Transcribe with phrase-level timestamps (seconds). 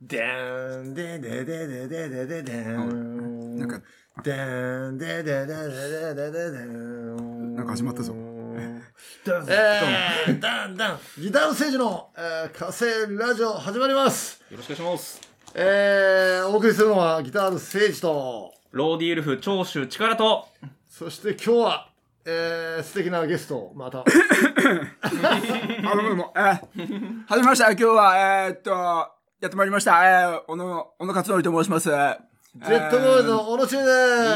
[0.00, 3.58] でーんででででででででーん。
[3.58, 3.80] なんか、
[4.22, 7.56] でーんででででででででーん。
[7.56, 8.14] なんか始まったぞ
[9.26, 12.84] えー、ダンダン、ギターステージの、えー、火星
[13.18, 14.40] ラジオ始まります。
[14.48, 15.20] よろしくお願いします。
[15.54, 20.46] えー、お送りするのはギターステージと、ローディウルフ長州力と、
[20.88, 21.87] そして今日は、
[22.30, 24.04] えー、素敵なゲスト、また、 あ、
[25.96, 27.70] どうもえー、はじめました。
[27.70, 28.70] 今日は、えー、っと、
[29.40, 30.04] やってまいりました。
[30.04, 31.88] えー、小野、小野勝則と申します。
[31.88, 33.88] ジェットボーイズの小野中です。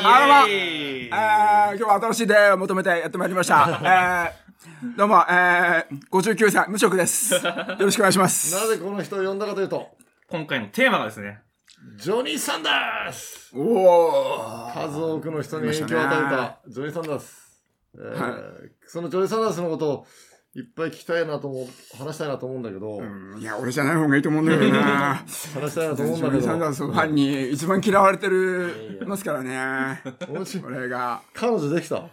[0.06, 0.58] あイエー
[1.02, 3.78] イえー、今日は新しい出会いを求めてやってまいりました。
[3.82, 7.34] えー、どうも、えー、59歳、無職です。
[7.34, 7.40] よ
[7.78, 8.54] ろしくお願いします。
[8.54, 9.90] なぜこの人を呼んだかというと、
[10.30, 11.42] 今回のテーマがですね、
[11.96, 14.72] ジョニー・サンダースおー。
[14.72, 17.41] 数多くの人に影響を与えたジョニー・サンダース。
[17.94, 18.38] えーは
[18.86, 20.06] そのジョニー・サンダースのことを
[20.54, 23.38] いっぱい聞きたいなと思う、話したいなと思うんだけど、うん。
[23.40, 25.14] いや、俺じゃない方がいいと思うんだけどな。
[25.54, 30.02] 話したいなと思うんジョニー・だけど、サンダースのファンに一番嫌われてる、ますからね。
[30.66, 31.22] 俺が。
[31.32, 32.06] 彼女できた？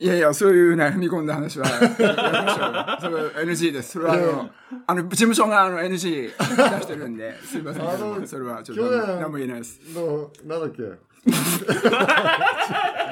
[0.00, 3.92] いやいや、そういうね、踏み込んだ話は、それは NG です。
[3.92, 4.50] それはあの、
[4.86, 8.26] あの、事務所があの NG 出してるんで、すいません。
[8.28, 8.84] それはちょっと
[9.16, 9.80] 何も言えないです。
[9.94, 10.82] の、なんだっけ？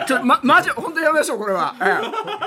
[0.07, 1.75] ちょ、ま、マジ、本当にやめましょう、これは。
[1.81, 1.89] ええ。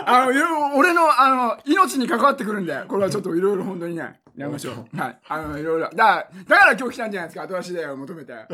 [0.06, 4.98] あの、いろいろ、俺の、あの、命に関わってくるんで、これはちょっいろいろ本当にね、やめましょう。
[4.98, 5.18] はい。
[5.28, 5.90] あの、いろいろ。
[5.90, 8.34] だから、だから今日来たんじゃないですか、新しい出会いを求めて。
[8.34, 8.46] はい。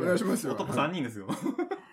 [0.00, 0.52] お願いしますよ。
[0.52, 1.26] 男3人ですよ。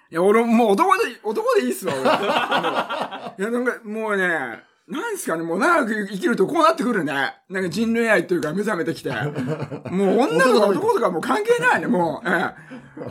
[0.09, 2.03] いや、俺、もう男で、男でいいっすわ、俺。
[3.49, 7.13] いや、なんか、もうね、なんですかね、もう長く生きるとこうなってくるね。
[7.49, 9.09] なんか人類愛というか目覚めてきて。
[9.11, 12.29] もう女とか男とかもう関係ないね、もう。
[12.29, 12.53] え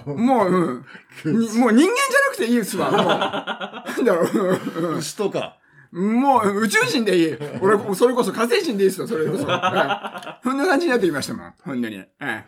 [0.07, 0.85] え、もう、
[1.25, 1.37] うん。
[1.39, 1.89] にもう人間じゃな
[2.33, 3.01] くていいっすわ、もう。
[3.01, 4.89] なんだろう。
[4.89, 5.59] うん牛とか。
[5.93, 7.37] もう宇宙人でいい。
[7.61, 9.43] 俺、それこそ火星人でいいっすよ、それこそ。
[9.43, 11.97] ええそんな感じになってきましたもん、本当に。
[11.97, 12.45] ええ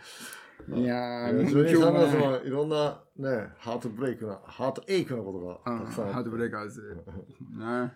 [0.75, 7.05] いやー、ジョニー・サンダース今日もねはいろんなね、ハートブレイクな、ハートエイクなことがうんたくさんあってハートブレイカーズ。
[7.57, 7.93] ね。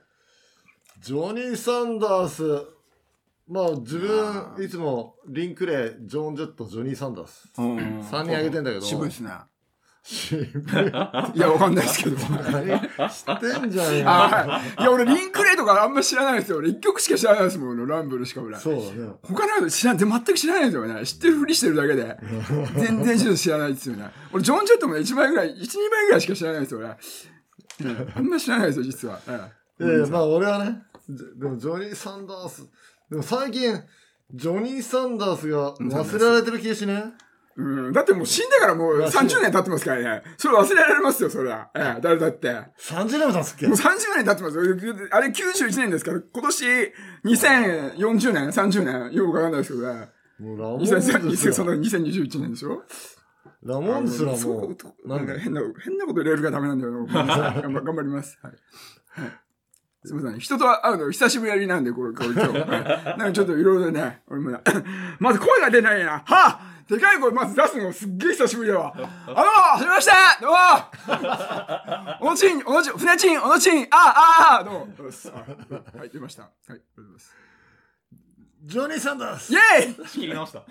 [1.01, 2.43] ジョニー・サンダース、
[3.49, 7.49] まあ自分、いつもリンクレイ、ジョン・ジェット、ジョニー・サンダース。
[7.59, 9.31] うん三人挙げてんだけど渋いっすね。
[10.05, 10.49] 渋い
[11.37, 12.17] いや、わかんないですけど。
[12.17, 14.61] 知ってんじゃんいいや、
[14.91, 16.59] 俺、リンクレイとかあんま知らないですよ。
[16.59, 18.59] 俺、一曲しか知らないですもん、ランブルしか俺。
[18.59, 19.13] そうだね。
[19.23, 21.07] 他のこと知らん、全く知らないですよね。
[21.07, 22.19] 知ってるふりしてるだけで。
[22.77, 24.11] 全然知らないですよね。
[24.33, 25.57] 俺、ジョン・ジェットも1枚ぐらい、1、2
[25.91, 26.89] 枚ぐらいしか知らないですよ、俺。
[26.89, 29.21] うんあんま知らないですよ、実は。
[29.29, 32.69] えいやいや、まあ俺はね、じでもジョニー・サンダース、
[33.11, 33.75] でも最近、
[34.35, 37.05] ジョニー・サンダースが忘れられてる気がしね。
[37.59, 40.23] えうん、だってもう死んでからもう30年経ってますからね。
[40.39, 41.69] それ忘れられますよ、それは。
[41.75, 42.49] ええ、誰だって。
[42.79, 43.67] 30年も経つっけ？
[43.67, 43.83] もう30
[44.17, 44.63] 年経ってますよ。
[45.11, 46.93] あれ91年ですから、今年
[47.27, 50.09] 2040年、30年、よくわかんないですけどね。
[50.39, 52.83] もうラモンズすら、その2021年でしょ？
[53.63, 54.67] ラモンズすうも
[55.05, 57.05] う、なんか変な、変なこと入れるからダメなんだよ。
[57.07, 58.39] 頑張ります。
[58.43, 58.53] はい。
[60.03, 60.41] はいすみません。
[60.41, 62.59] 人と会うの久しぶりなんで、これ、これ今日。
[62.59, 64.59] は いなんかちょっといろいろね、俺もね、
[65.21, 66.23] まず声が出ないな。
[66.25, 68.93] はあでかい声まず出すのすっげえ久しぶりだわ。
[68.99, 70.11] あどうもはじめまして
[70.43, 70.57] どうも
[72.21, 74.89] おのちん、おのちん、船ちん、おのちん、ああ、ああ、どうも。
[74.99, 76.43] どうはい、出ました。
[76.43, 77.37] はい、ありがとうございます。
[78.65, 80.65] ジョニー・サンダースイェイ仕切り直した。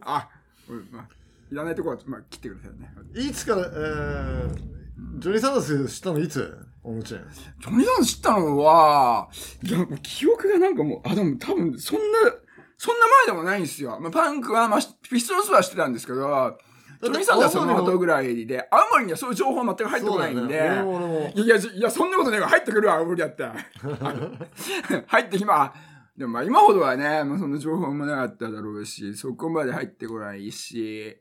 [0.00, 0.28] あ、
[0.68, 1.08] 俺まあ、
[1.52, 2.90] いらないとこは、まあ、切ってくださいね。
[3.14, 4.56] いつから、えー、
[5.18, 6.40] ジョニー・サンダース知ったのいつ？
[6.40, 7.20] おもちゃん。
[7.28, 9.28] ジョニーさん知ったのは、
[9.62, 12.18] いや、記憶がなんかもう、あ、でも多分、そんな、
[12.76, 13.98] そんな前でもないんですよ。
[14.00, 16.58] まあ、パンクは、まあ、ピストルスはしてたんですけど、
[17.02, 23.44] ジョニーさんがその後ぐらいで、青森にはそういう情報全く入ってこないんで、ねいや、いや、そんなことねえわ入ってくるわ、青森だって。
[25.06, 25.72] 入ってきま、
[26.16, 31.16] でもまあ今ほどはね、まあそんな情報もなかっただろうし、そこまで入ってこないし、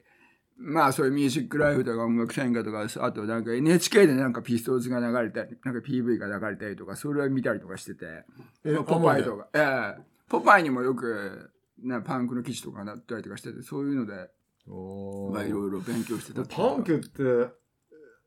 [0.59, 8.25] まあそういうミュージックライフとか音楽戦歌とか、あとなんか NHK でなんかピストルズが流れたり、なんか PV が流れたりとか、それを見たりとかしてて、
[8.65, 10.01] えポパイとか、ええ。
[10.27, 11.51] ポパイにもよく、
[11.83, 14.30] なパンクの記事とかなったりとかしてて、そういうので、
[15.31, 17.53] まあいろいろ勉強してたってパンクって、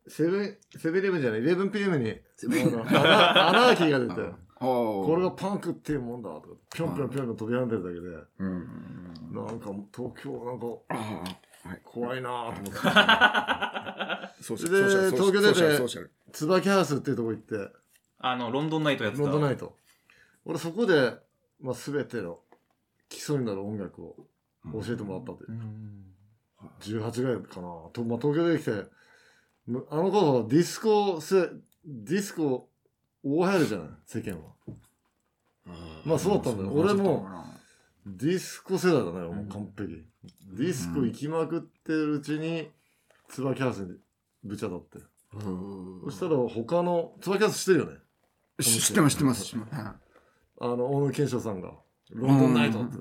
[0.09, 4.15] セブン、セブンイレブンじゃない、11PM に、ブンあのアナーキーが出て、
[4.61, 8.01] これがパンクっていうもんだとか、ぴょんぴょんぴょんぴょん飛び跳んでるだけで、
[8.41, 9.35] うん。
[9.35, 10.67] なんか東京なんか。
[11.85, 12.73] 怖いなぁと思っ
[14.39, 14.43] て。
[14.43, 16.11] ソーシャルソーシャル東京出て。
[16.33, 17.73] 椿ハウスっていうとこ行って、
[18.19, 19.25] あの、ロンドンナイトやってた。
[19.25, 19.77] ロンドンナイト。
[20.45, 21.19] 俺そこで、
[21.61, 22.41] まあ、全ての
[23.09, 24.15] 基礎になる音楽を
[24.73, 25.51] 教えてもらったという。
[25.51, 26.05] うん
[26.81, 27.69] 18ぐらいかな。
[27.93, 28.85] とまあ、東京出てきて、
[29.67, 31.49] むあの頃ディスコせ、
[31.85, 32.70] ディスコ
[33.23, 34.55] 大流行りじゃない世間は。
[36.05, 37.29] まあそうだったんだよ俺も
[38.07, 40.05] ディスコ世代だね、もう完璧。
[40.57, 42.71] ディスコ行きまくってるうちに、
[43.29, 43.97] 椿ハウスに
[44.43, 45.07] ぶち当たって。
[46.05, 47.99] そしたら他の、椿ハウスしてるよね？
[48.61, 49.57] 知ってます、知ってます。
[50.63, 51.73] あの、大貫憲章さんが、
[52.11, 52.97] ロンドンナイトって。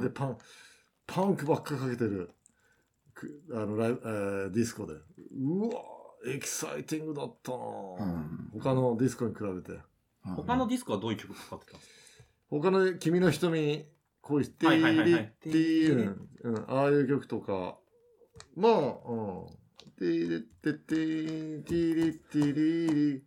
[0.00, 0.38] で、パン、
[1.06, 2.30] パンクばっかかけてる、
[3.14, 4.94] くあの、ライブ、えーディスコで。
[4.94, 5.82] うわ
[6.26, 7.56] エキサイティングだったな。
[7.58, 8.50] ぁ、うん。
[8.60, 9.80] 他のディスコに比べて。
[10.36, 13.86] 他のディスコはどういう曲かかってたんです他の君の瞳に
[14.20, 15.90] 恋して、はいはいはいはいってい。
[15.92, 17.78] う、うん、ああいう曲とか、
[18.56, 19.46] まあ、うん。
[19.98, 23.22] ティリテティティリティリリ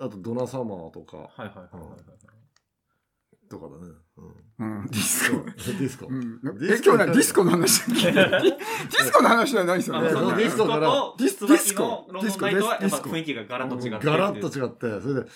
[0.00, 3.48] あと、ドナサマーとか、かはいはいはいはいはい。
[3.48, 3.94] とかだね。
[4.16, 4.34] うん。
[4.56, 5.44] うん、ディスコ。
[5.44, 6.06] ディスコ。
[6.06, 7.80] うん、ディスコえ、今日はディスコの話？
[7.80, 10.08] だっけディスコの話じゃないですよね。
[10.08, 14.06] ディスコからとディス椿のロンドンナイトはやっぱディスコ雰囲気がガラッと違って。
[14.06, 15.30] ガラッと違って、それで、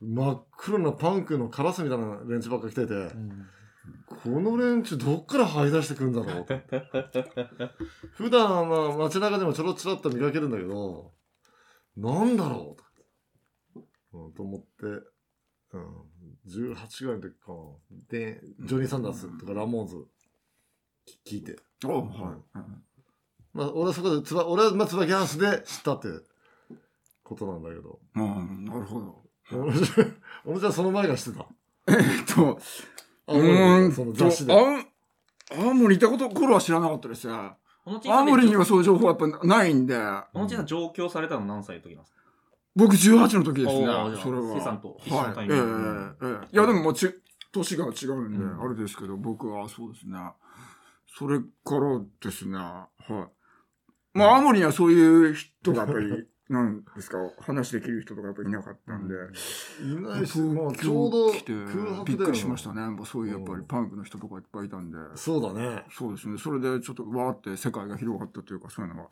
[0.00, 3.10] 真っ黒なパンクのカラスみたいな連中ばっか来てて、
[4.24, 6.44] この連中どっから這い出してくんだろう？
[6.44, 6.54] と。
[8.14, 11.12] 普段はまあ街中でもちょろちょろっと見かけるんだけど、
[11.96, 13.80] なんだろう？
[14.12, 14.66] と、うん、と思って、
[15.72, 16.07] うん、
[16.48, 17.58] 18ぐらいの時かな。
[18.08, 20.06] で、ジョニー・サンダースとかラモーンズ
[21.24, 21.56] き聞いて。
[21.84, 22.58] おはい。
[23.54, 26.08] まあ俺はそこでつば、俺はまあ椿ハウスで知ったって
[27.22, 27.98] ことなんだけど。
[28.16, 29.22] うん、なるほど。
[29.50, 31.46] 小野ちゃその前が知ってた。
[31.88, 32.58] えっと、
[33.26, 34.52] あうーんそのと、雑誌で。
[34.52, 37.32] 青青森いたこと頃は知らなかったですね。
[38.06, 39.94] 青森にはそういう情報はやっぱないんで、
[40.34, 42.17] この小さな上京されたの何歳の時なんですか？
[42.78, 43.86] 僕18の時ですね。
[44.22, 44.54] それは。
[44.56, 45.48] セさんと一緒のタはい。
[45.50, 45.72] ええイミン
[46.20, 47.12] グいや、でももうち、
[47.50, 50.16] 年が違うんで、うんあれですけど、僕はそうですね。
[51.18, 51.44] それか
[51.80, 53.12] らですね、はい。
[54.16, 59.16] まあ、青森にはそういう人がやっぱり、なんですか、話できる人とかやっぱりいなかったんで、い
[60.00, 62.80] ないし、東まあ、ちょうど空白びっくりしましたね。
[63.04, 64.96] そういうやっぱりパンクの人とかいっぱいいたんで。
[65.14, 65.84] そうだね。
[65.90, 66.38] そうですね。
[66.38, 69.10] それでちょっとわーって世界が広がったというか、そういうのが、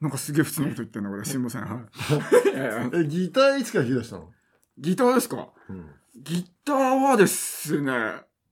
[0.00, 1.24] なんかすげえ普通のこと言ってるの、これ。
[1.24, 1.62] すいません。
[1.62, 1.84] はい
[2.54, 4.32] えええ、ギターいつから弾き出したの？
[4.78, 5.48] ギターですか？
[5.68, 5.90] うん。
[6.16, 7.92] ギターはですね、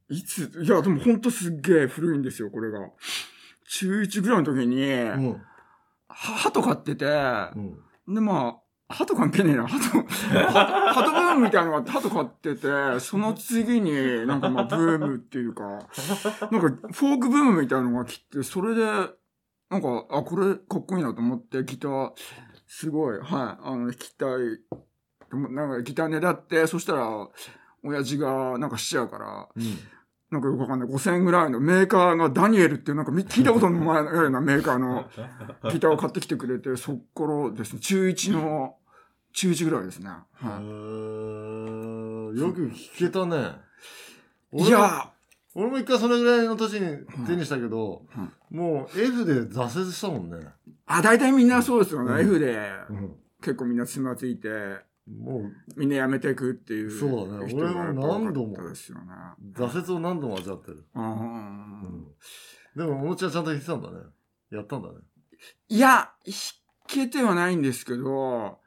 [0.08, 2.80] いつ、いや、でもほんとすっげえ古いんですよ、これが。
[3.68, 5.32] 中1ぐらいの時に、うん。
[5.32, 5.38] は
[6.08, 7.08] 鳩飼ってて、う
[7.58, 7.78] ん。
[8.08, 8.58] で、ま
[8.88, 9.66] あ、鳩関係ねえな。
[9.66, 18.84] 鳩、鳩ブームみたいなのがあって、鳩飼ってて、その次になんかまあブームっていうか、なんかフォークブームみたいなのが来て、それで、
[19.68, 22.12] なんか、あ、これかっこいいなと思って、ギター、
[22.68, 24.60] すごい、はい、あの、弾きたい。
[25.32, 27.28] なんかギターねだって、そしたら、
[27.82, 29.62] 親父がなんかしちゃうから、うん。
[30.30, 30.88] なんかよくわかんない。
[30.88, 35.04] 5000円ぐらいのメーカーがダニエルっていうなんかみ聞いたことのないようなメーカーの
[35.70, 38.76] ギターを買ってきてくれて、 そっからですね、中1の、
[39.32, 40.08] 中1ぐらいですね。
[40.08, 43.56] へはーよく弾けたね。
[44.52, 44.68] い。
[44.68, 45.12] や
[45.54, 50.36] 俺も一回それぐらいの年に手にしたけど、うんもう F で挫折したもんね。
[50.86, 52.12] あ、大体みんなそうですよね。
[52.12, 53.14] うん F でうん。
[53.40, 54.48] 結構みんなつまついて、
[55.06, 56.90] もうみんな辞めていくっていう。
[56.90, 57.84] そうだね俺も
[58.24, 59.04] 何度もですよね。
[59.54, 60.84] 挫折を何度も味わってる。
[60.94, 62.06] うんうん。
[62.76, 63.98] でも、おもちはちゃんと弾いてたんだね。
[64.50, 64.94] やったんだね。
[65.68, 66.34] いや、弾
[66.88, 68.58] けてはないんですけど、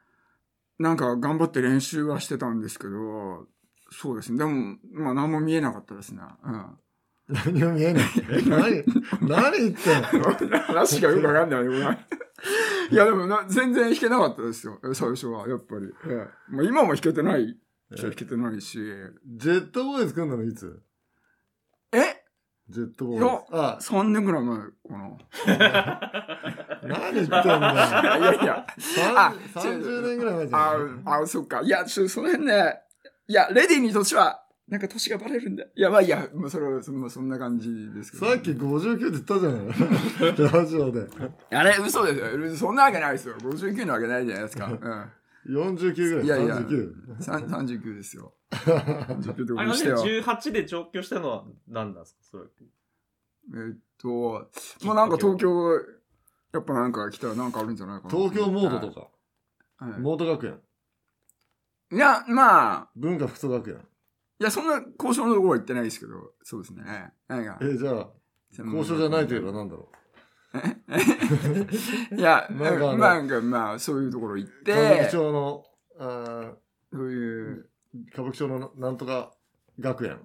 [0.78, 3.46] なんか頑張って練習はしてたんですけど、
[3.92, 4.38] そうですね。
[4.38, 6.22] でも、まあ何も見えなかったですね。
[6.42, 6.78] うん。
[7.28, 8.04] 何も見えない。
[8.48, 8.84] 何
[9.28, 10.02] 何言ってん
[10.50, 10.58] の？
[10.66, 11.64] 話がよくわかんない
[12.90, 15.86] いや、でもな、全然弾けなかったですよ、最初は、やっぱり。
[16.08, 17.56] ええまあ、今も弾けてない
[17.92, 18.78] じゃ弾けてないし。
[19.36, 20.80] ジェットボーイ作るのいつ？
[21.92, 22.22] え？
[22.68, 23.42] ジェットボーイいや。
[23.50, 25.18] あ、?3 年ぐらい前かな。
[26.82, 27.52] 何言ってんだよ。
[28.20, 28.66] いやいや。
[29.16, 31.02] あ三30年ぐらい前じゃあん。
[31.04, 31.62] あ、そっか。
[31.62, 32.80] いや、ちょ、その辺ね、
[33.26, 35.68] いや、レディーにとっては、なんか年がバレるんで。
[35.74, 38.26] いや、まあいいや、もうそれは、そまあそんな感じですけど。
[38.26, 40.52] さっき59って言ったじゃない。
[40.62, 41.08] ラジオで。
[41.50, 42.56] あれ、嘘ですよ。
[42.56, 43.34] そんなわけないですよ。
[43.38, 44.66] 59のわけないじゃないですか。
[44.66, 45.56] うん。
[45.56, 46.24] 49ぐらい。
[46.24, 47.22] いやいや39。
[47.22, 48.32] さん39ですよ。
[48.50, 49.98] 39ってこあれなんでとにしては。
[49.98, 52.44] 18で上京したのは何なんですかそれ。
[53.54, 55.74] えっと、もうなんか東京、
[56.52, 58.10] やっぱなんか来たらなんかあるんじゃないかな。
[58.10, 59.00] 東京モードとか、か。
[59.00, 60.60] はいモード学園、
[61.92, 63.78] いや、まあ、文化服装学園。
[64.40, 66.82] いや、そんな交渉のところは行ってないですけど、そうですね。
[67.28, 68.08] なんか、え、じゃあ、
[68.58, 69.88] 交渉じゃないといえばなんだろ
[72.16, 74.62] いや、なんかなんかまあ、そういうところ行っう。
[74.62, 75.64] 歌舞伎て、町の、
[75.98, 76.52] あー
[76.92, 77.68] そういう、
[78.12, 79.32] 歌舞伎町のなんとか
[79.78, 80.18] 学園。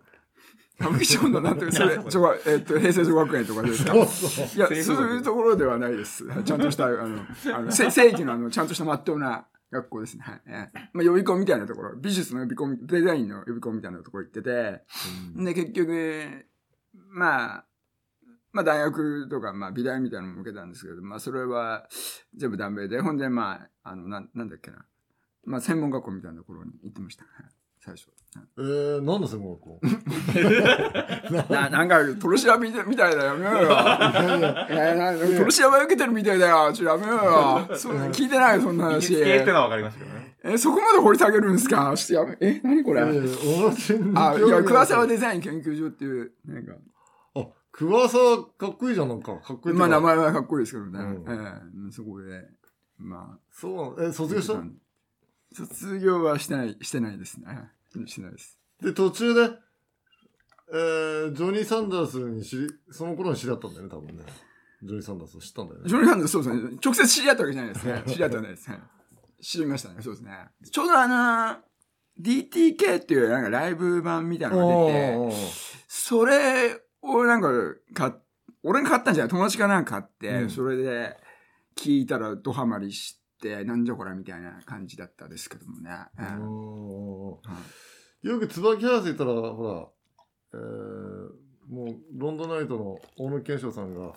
[0.79, 3.93] 歌舞伎町のなんていう、 それ、女学えっと、平成女学園とかですか？
[3.93, 4.45] そうそう。
[4.55, 6.25] いや、そういうところではないです。
[6.43, 7.19] ちゃんとした、あの、
[7.53, 10.23] あの せ正規のあの、ちゃんとしたまっとうな学校ですね。
[10.23, 10.41] はい。
[10.47, 14.83] ええまあ、予備校みたいなところ、美術の予備校、デザインの予備校みたいなところ行ってて、
[15.35, 16.45] で、結局、
[16.93, 17.65] まあ、
[18.51, 21.87] まあ大学とか、まあ美大みたいなのも受けたんですけど、まあそれは
[22.35, 24.85] 全部ダメで、ほんでまあ、あの、なんなんだっけな。
[25.45, 27.25] まあ専門学校みたいなところに行ってました。
[27.25, 28.07] はい最初。
[28.57, 29.79] えー、何の専門学校
[31.53, 33.33] な なんか、取り調べみたいだよ。
[33.33, 35.37] やめようよ。
[35.37, 36.71] 取り調べ受けてるみたいだよ。
[36.73, 37.15] ちょ、やめよう
[37.71, 37.77] よ。
[37.77, 39.13] そ聞いてないよ、そんな話。
[39.15, 40.35] つけってのはわかりましたけどね。
[40.43, 41.93] え、そこまで掘り下げるんですか？
[41.97, 46.73] ちょっとやめ、え、何これ、えー、あ、いや、桑沢デザイン研究所っていう、なんか、
[47.35, 49.35] あ、桑沢かっこいいじゃん、なんか。
[49.37, 50.99] かっこいいってまあ名前はかっこいいですけどね。
[50.99, 52.43] うんええそこで、
[52.99, 54.13] まそうなのえ、あ。
[54.13, 54.61] 卒業した？
[55.55, 57.47] 卒業はしてない、してないですね。
[58.07, 58.57] してないです。
[58.81, 59.41] で、途中で、
[60.73, 64.23] えー、ジョニー・サンダースに知り、その頃に知り合ったんだよね、多分ね。
[64.83, 65.89] ジョニー・サンダースを知ったんだよね。
[65.89, 66.77] ジョニー・ハンドそうですね。
[66.83, 68.03] 直接知り合ったわけじゃないですね。
[68.07, 68.79] 知り合ったわけないですね。
[69.41, 70.01] 知りましたね。
[70.01, 70.31] そうですね。
[70.71, 71.57] ちょうどあの、
[72.19, 75.35] DTK っていうなんかライブ版みたいなのが出て、
[75.87, 77.49] それをなんか
[77.93, 78.13] 買っ、
[78.63, 81.17] 俺が買ったんじゃない友達かなんか買って、うんそれで
[81.75, 85.91] 聞いたらドハマりして、なんじゃこれみたいな感じだったですけどもね。
[88.23, 89.91] よく椿ハウス行ったら、ほ
[90.53, 94.13] ら、えー、もう、ロンドンナイトの大野健翔さんが、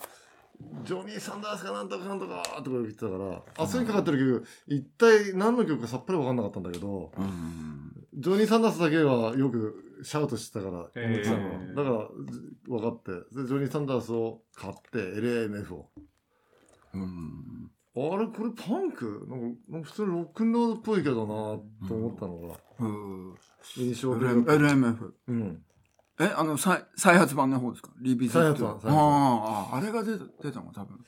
[0.85, 7.93] ジョニー・サンダースかなんとかなんとかとか言ってたから、あそこにかかってる曲、一体何の曲かさっぱり分かんなかったんだけど、うん。
[8.15, 11.75] ジョニー・サンダースだけはよくシャウトしてたから、思ってたのへー。
[11.75, 15.91] だから、ず分かってで、ジョニー・サンダースを買って、LAMF を。
[16.95, 17.71] うん
[18.14, 19.26] あれ、これパンク？
[19.28, 23.35] なんか、普通にロックンロールっぽいけどなと思ったのが、うん
[23.76, 24.25] 印象的。
[24.28, 25.12] LMF。
[25.28, 25.62] うん。
[26.21, 27.90] え、あの、再再発版の方ですか？
[28.00, 31.05] リビズ再発版再発版ああ、あれが出た出たのが多分。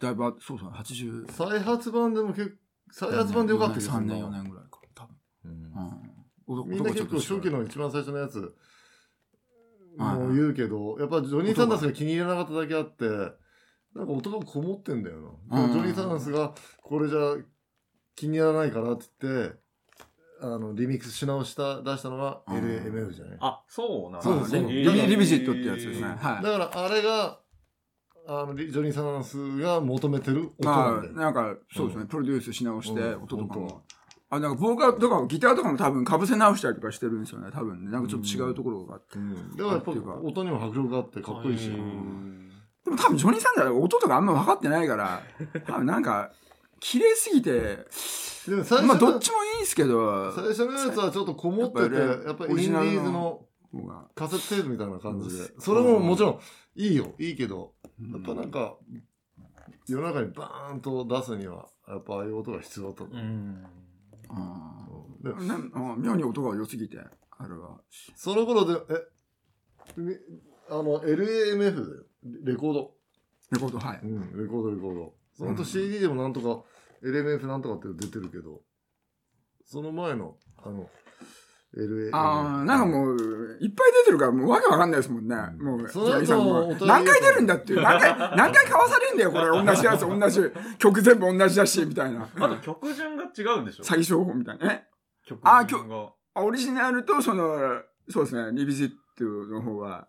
[0.00, 1.30] だいぶ、そうそう、80。
[1.30, 2.56] 再発版でも結構、
[2.92, 4.80] 再発版でよかったけど3年、4年ぐらいか。
[4.94, 5.16] 多分。
[5.44, 6.68] うんうん。
[6.68, 7.58] みんな結構初期の。
[7.58, 8.54] の一番最初のやつ
[9.98, 13.04] はいもう言うけど、やっぱジョニー・サンダースが気に入らなかっただけあって、
[13.94, 15.16] なんか音がこもってんだよ
[15.50, 15.62] な。
[15.62, 17.36] うんジョニー・サンダースがこれじゃ
[18.14, 19.56] 気に入らないからって言って、
[20.40, 23.36] あの、リミックスし直した、出したのがうん LAMF じゃない？
[23.40, 26.08] あ、そうなんそうそうリビジットってやつですね。
[26.08, 27.38] だからあれが、
[28.26, 31.12] あの、リジョニー・サンダースが求めてる音なまあ、んだよ。
[31.14, 33.82] なんか、そうですね、うんプロデュースし直して、うん音とか本も。
[34.30, 37.90] あ、なんか、ボーカルとかも、ギターとかも多分、被せ直したりとかしてるんですよね、多分ね。
[37.90, 39.18] なんかちょっと違うところがあって。
[39.18, 39.56] うん。
[39.56, 41.70] だからやっぱ音にも迫力があってかっこいいし。
[42.86, 45.22] うんでも多分、ジョニー・サンダーは音とかあんま分かってないから、
[45.66, 46.32] 多分なんか、
[46.80, 47.86] 綺麗すぎて、
[48.48, 53.46] でも最まあ、どっちもいいんですけど、最初のやつはちょっとこもってて、やっぱりインディーズの
[54.16, 55.58] カセットテープみたいな感じでう。
[55.58, 56.40] んそれももちろん
[56.74, 58.76] いいよ、いいけど、うんやっぱなんか、
[59.86, 63.16] 世の中にバーンと出すには、やっぱああいう音が必要だったとう。
[63.16, 63.64] ん。
[64.28, 64.88] あ
[65.22, 65.54] でーな
[65.92, 67.80] あ妙に音が良すぎて、あれは。
[68.16, 69.06] その頃で、え、
[69.96, 70.16] み
[70.68, 72.94] あの、LAMF で、レコード。
[73.50, 74.00] レコード、はい。
[74.02, 75.14] うん、レコード、レコード。
[75.36, 76.62] そのうん後 CD でもなんとか、
[77.02, 78.60] LMF なんとかって出てるけど、
[79.64, 80.88] その前の、あの、
[81.74, 82.10] LA。
[82.14, 83.16] ああ、なんかもう、
[83.60, 85.34] いっぱい出てるから、もうわけわかんないですもんね。
[85.34, 87.80] うんもう、そのも何回出るんだっていう。
[87.82, 89.46] 何回、何回買わされんだよ、これ。
[89.64, 90.40] 同じやつ、同じ。
[90.78, 92.28] 曲全部同じだし、みたいな。
[92.36, 93.84] あと曲順が違うんでしょ？
[93.84, 94.70] 最初方みたいな。
[94.72, 94.86] え
[95.24, 96.12] 曲あ順が。
[96.34, 100.08] あオリジナルと、その、そうですね、リビジットの方は、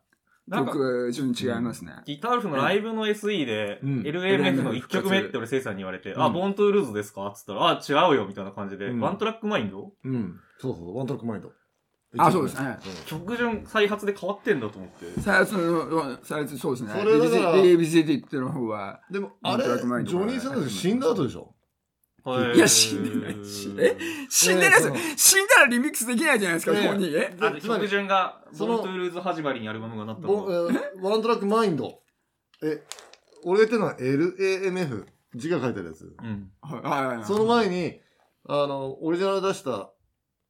[0.52, 1.94] 曲順違いますね。
[2.06, 4.02] ギターウルフのライブの SE で、うん。
[4.02, 6.34] LAMF の1曲目って俺、セイさんに言われて、あ、うん。
[6.34, 7.28] ボントゥールーズですか？
[7.28, 9.00] っつったら、あ、違うよ、みたいな感じで、うん。
[9.00, 9.92] ワントラックマインド？
[10.04, 10.40] うん。
[10.60, 11.52] そうそう、ワントラックマインド。
[12.16, 12.78] あそうですね。
[13.08, 15.20] 曲順再発で変わってんだと思って。
[15.20, 16.92] 再発の、再発、そうですね。
[16.94, 21.42] それだからリビジットの方は、でも、あれ、ジョニー・サンダース死んだ後でしょ？
[21.42, 21.48] は
[22.26, 23.98] いや死んでないしえ？
[24.30, 27.12] 死んでないですえ死んだらリミックスできないじゃないですか、いやいや本人。
[27.18, 27.36] え？
[27.42, 30.70] あ曲順が、そのボントゥールーズ始まりにアルバムがなったボの。
[30.70, 32.00] えーワントラックマインド。
[32.64, 32.82] え、
[33.44, 35.06] 俺が言ってるのは LAMF。
[35.36, 36.16] 字が書いてあるやつ。
[36.18, 36.52] うん。
[36.62, 37.26] はいはいはい。
[37.26, 38.00] その前に、
[38.48, 39.92] あの、オリジナル出した、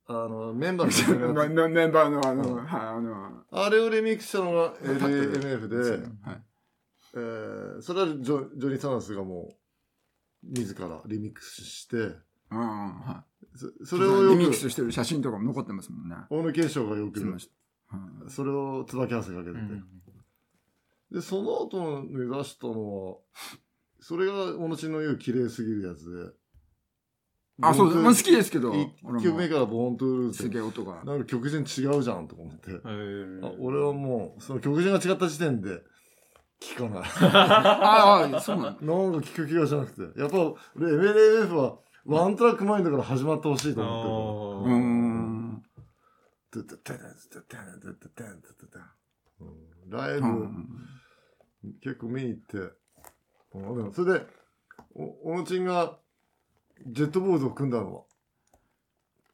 [0.08, 5.78] あの、メンバーの メ曲のやつメンバーのあの、うんはい、あの、あれをリミックスしたのが LAMF で、
[6.30, 6.44] はい。
[7.16, 9.56] えー、それはジョジョニー・サンダースがもう、
[10.44, 13.24] 自らリミックスして、うん、は
[13.56, 13.72] そい。
[13.86, 16.16] それをよくリミック、スしてる写真とかも残ってますもんね。
[16.30, 17.20] 大野慶章がよく。
[17.20, 17.38] うん
[18.28, 19.84] それを椿合わせかけてて、うん
[21.14, 23.18] で、その後に出したのは、
[24.00, 26.32] それが小野ちの言う綺麗すぎるやつで。
[27.62, 28.00] あ、そうです。
[28.00, 31.04] まあ、好きでですけど、1俺も曲目からボーントゥールーズすげえ音が。
[31.06, 32.72] なんか曲順違うじゃんとか思って。
[32.72, 35.84] へーあ俺はもう、その曲順が違った時点で、
[36.64, 37.10] 聞かない。
[37.34, 40.20] ああ、そうなん なんか聞く気がしなくて。
[40.20, 40.38] やっぱ、
[40.76, 44.76] 俺 MLMF はワントラック前だから始まってほしいと思ってる。
[44.76, 45.64] うん。
[46.52, 48.02] ドゥドゥ、ドゥ、ドゥ、
[48.72, 48.94] ドゥ。
[49.90, 50.48] ライブ、
[51.82, 52.74] 結構見に行って。
[53.94, 54.28] それで、
[54.96, 56.00] お、おのちんが、
[56.88, 58.06] ジェットボードズを組んだの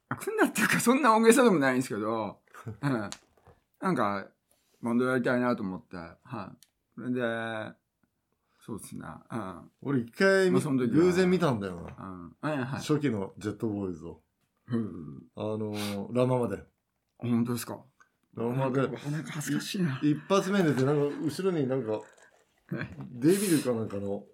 [0.08, 0.16] は？
[0.16, 2.40] 組んだっていうか、そんな大げさでもないんですけど、
[3.80, 4.26] なんか、
[4.82, 6.69] バンドやりたいなと思って、はい。
[7.00, 7.20] それで、
[8.58, 9.02] そうですね。
[9.30, 9.70] うん。
[9.80, 12.06] 俺一回見、まあ偶然見たんだよな。
[12.42, 12.50] うん。
[12.50, 12.66] はいはい。
[12.80, 14.20] 初期のジェットボーイズを。
[14.68, 15.22] うん。
[15.34, 16.62] あのーラママで。
[17.18, 17.78] 本当ですか？
[18.36, 18.90] ラママで、なん
[19.24, 19.98] か恥ずかしいな。
[20.02, 22.00] 一発目でて、なんか、後ろになんか、
[23.12, 24.26] デビルかなんかの、お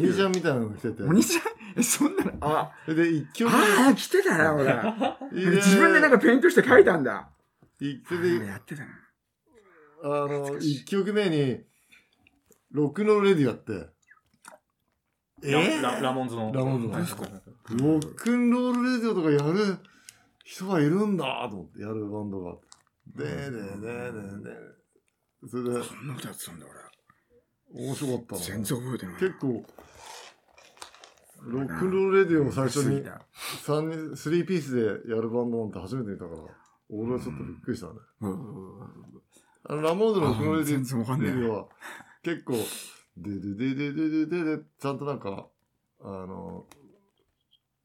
[0.00, 1.02] 兄ちゃんみたいなの着てて。
[1.02, 1.42] お兄ちゃん？
[1.80, 2.32] え、そんなの？
[2.42, 4.64] あ、それで一曲ああ、来てたな、俺。
[5.32, 7.30] 目、自分でなんかペイントして書いたんだ。
[7.80, 8.88] 一曲あで、やってたな。
[10.04, 11.64] あの、一曲目に、
[12.72, 13.88] ロックンロールレディオやって、
[15.44, 16.52] えラララモンズの。
[16.52, 16.92] ラモンズの。
[16.94, 17.22] はいですか。
[17.70, 19.78] ロックンロールレディオとかやる
[20.44, 22.56] 人がいるんだと思って、やるバンドが。
[23.16, 24.50] でーでーでーでーで。
[25.44, 26.66] ーそれで、そんなことやってたんだ、
[27.74, 28.44] 面白かった。
[28.44, 29.14] 全然覚えてない。
[29.16, 29.64] 結構、
[31.44, 33.22] ロックンロールレディオを最初に過ぎた
[33.64, 36.36] 三人、スリーピースでやるバンドなんて初めて見たから、
[36.88, 37.92] 俺はちょっとびっくりしたね。
[38.20, 38.82] うん。
[39.64, 41.66] あの、ラモーンズのロックンロールレディオは、
[42.22, 42.54] 結構、
[43.16, 45.48] でででででででで、ちゃんとなんか、
[46.00, 46.66] あの、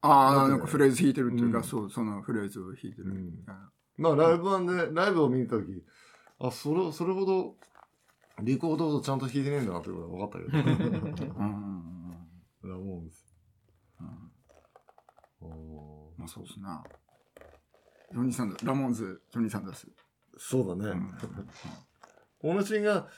[0.00, 3.04] ああ、なんかフレーズ弾いてるっていうか、うんそう、そのフレーズを弾いてる。
[3.04, 3.44] うん
[3.96, 5.84] まあライブ版で、ライブを見に行った時、
[6.38, 7.56] あ、それ、それほど、
[8.40, 10.70] レコードほどちゃんと弾いてねえんだなってことが分かったけど。
[10.70, 11.98] うんうんうん
[12.62, 13.16] ラモンズ。
[14.00, 16.84] うんおまあそうですな。
[18.12, 19.88] ジョニー・サンダース、ラモンズ、ジョニー・サンダース。
[20.36, 20.90] そうだね。
[20.90, 21.18] うん
[22.40, 23.08] オノチンが、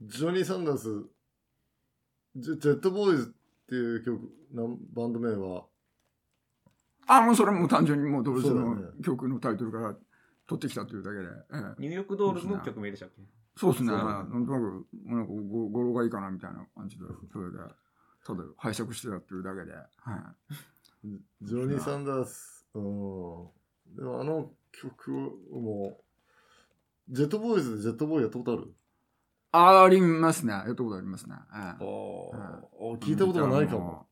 [0.00, 1.04] ジョニー・サンダース、
[2.36, 5.64] ジェジェットボーイズっていう曲、なんバンド名は、
[7.08, 9.96] あ、もうそれも単純にもうドルズのそうだよね曲のタイトルから
[10.46, 11.24] 取ってきたというだけで。
[11.24, 13.22] ええニューヨークドールズの曲名でしたっけ？
[13.56, 13.90] そうですね。
[13.90, 17.58] そうだねなんとなく、なんかご語呂がいいかなみたいな感じで、それで、
[18.24, 19.72] ただ拝借してたっていうだけで。
[19.72, 20.34] は
[21.04, 21.08] い。
[21.42, 22.82] ジョニー・サンダース、うん。
[23.96, 25.10] でもあの曲
[25.50, 25.98] も、
[27.08, 28.72] ジェットボーイズでジェットボーイやったことある？
[29.52, 30.52] あありますね。
[30.52, 31.34] やったことありますね。
[31.54, 32.60] ええああ、
[33.00, 34.06] 聞いたことがないかも。。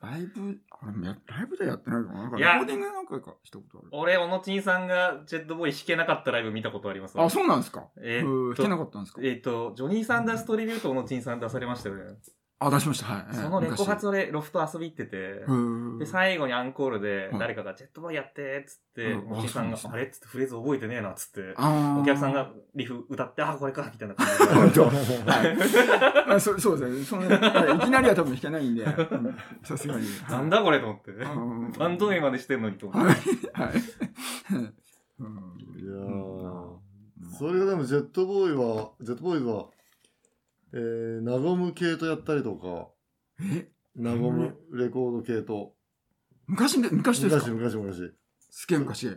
[0.00, 3.88] ライブ、あれやライブでやってないかななんかレコーディングなんかかしたことある。
[3.90, 9.20] 俺、小野ちんさんがジェットボーイ弾けなかったライブ見たことありますわあ、そうなんですかえうん弾けなかったんですか？
[9.24, 12.16] えーっと、ジョニー・サンダーストリビュートを小野ちんさん出されましたよね。
[12.60, 13.06] あ、出しました。
[13.06, 13.26] はい。
[13.28, 24.96] ええそのレコ発昔俺、ロフト遊び行ってて、うんで、最後にアンコールでうん誰かがジェットボーイやって、つって、うんおじさんがあれっつってフレーズ覚えてねえな、つって、あーお客さんがリフ歌って、あ、これか、みたいな感じ 本当で。
[24.96, 27.04] はいあそそうですね。
[27.04, 27.24] その
[27.76, 30.06] いきなりは多分弾けないんで、うんさすがに。
[30.28, 31.12] なんだこれと思って。
[31.12, 31.24] う
[31.68, 33.50] んバンド名までしてんのにと思はいって。。
[33.52, 33.72] はい。
[34.50, 34.74] うん
[35.80, 36.76] いやー、
[37.38, 39.66] それがでもジェットボーイは、ジェットボーイズは、
[40.72, 42.88] えー、ナゴム系とやったりとか、
[43.40, 43.68] え？
[43.96, 45.74] ナゴムレコード系と、
[46.46, 47.46] 昔で、昔ですか？
[47.50, 48.14] 昔昔昔。
[48.50, 49.08] すげえ昔。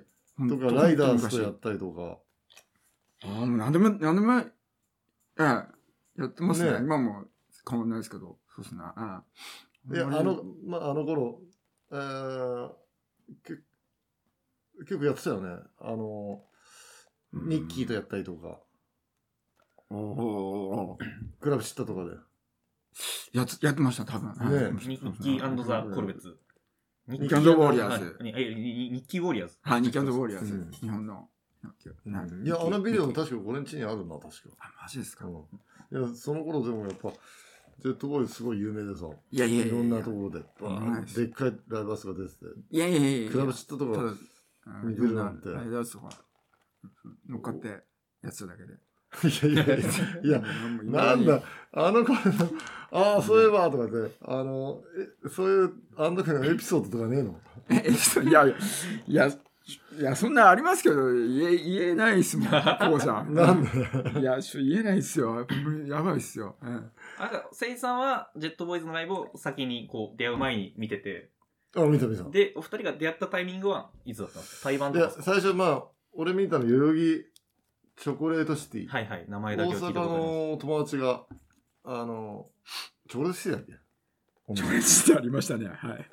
[0.49, 2.19] とか、ライダースとやったりとか、
[3.23, 4.45] ああ、もう何でも、何でも、え
[5.39, 6.71] え、やってますね。
[6.71, 7.25] ね今も
[7.69, 8.39] 変わんないですけど。
[8.55, 8.81] そうですね。
[8.97, 9.01] え
[9.93, 11.41] えいや、あの、まあ、あの頃、
[11.91, 12.69] えー、
[13.43, 13.55] け
[14.79, 15.57] 結構やってたよね。
[15.79, 16.43] あの、
[17.33, 18.59] ニッキーとやったりとか、
[19.95, 20.97] おお
[21.39, 22.11] クラブ知ったとかで。
[23.33, 24.29] やつ、やってました、多分。
[24.29, 26.37] はいねやってましたニッキーザ・コルベッツ。
[27.07, 29.57] ニッキーウォリアーズはいえニニッキーウォリアーズ。
[29.61, 30.71] はい、ニッキーウォリアーズうん。
[30.71, 31.27] 日本の。
[31.63, 34.31] いや、あのビデオも確か俺ん家にあるな、確か。
[34.59, 35.25] あ、マジですか？
[35.27, 35.33] うん。
[35.33, 37.11] いや、その頃でもやっぱ、
[37.79, 40.39] ジェットボーイズすごい有名でさ、いやいやいやいろんなところで、
[41.15, 43.31] でっかいライブハウスが出てて、いやいやいやいや。
[43.31, 44.13] クラブ知ったとか、ただ、
[44.83, 46.09] 見てるなんてライダースとか、
[47.29, 48.73] 乗っかってやってただけで。
[49.23, 49.85] いやいやいや、
[50.23, 50.41] いや、
[50.83, 51.41] なんだ、
[51.73, 52.51] あの頃の、
[52.91, 54.81] ああ、そういえば、とかって、あの、
[55.25, 57.39] え、そういう、あの時のエピソードとかねえの？
[57.69, 58.55] え、そういやいや、
[59.07, 59.27] いや、
[59.99, 63.33] いや、そんなんありますけど、言え、言えないっすもん、こうさん。
[63.33, 65.45] なんでいや、ちょ言えないっすよ。
[65.87, 66.55] やばいっすよ。
[66.61, 66.91] うん。
[67.19, 71.29] あ、せいさんは、ジェットボーイズのライブを先に、こう、出会う前に見てて、
[71.75, 72.23] あ、見た見た。
[72.23, 74.63] いで、お二人が出会ったタイミングはいつだったんですか？
[74.63, 75.23] 対バンとかや、ですか？
[75.25, 77.25] 最初、まあ、俺見たの、代々木
[78.01, 78.87] チョコレートシティ。
[78.87, 80.27] はいはい、名前大だけを聞い阪たことあります。
[80.51, 81.23] の友達が、
[81.83, 82.47] あの、
[83.07, 83.73] チョコレートシティだっけ？
[84.55, 85.67] ちょこれしてありましたね。
[85.67, 86.05] はい。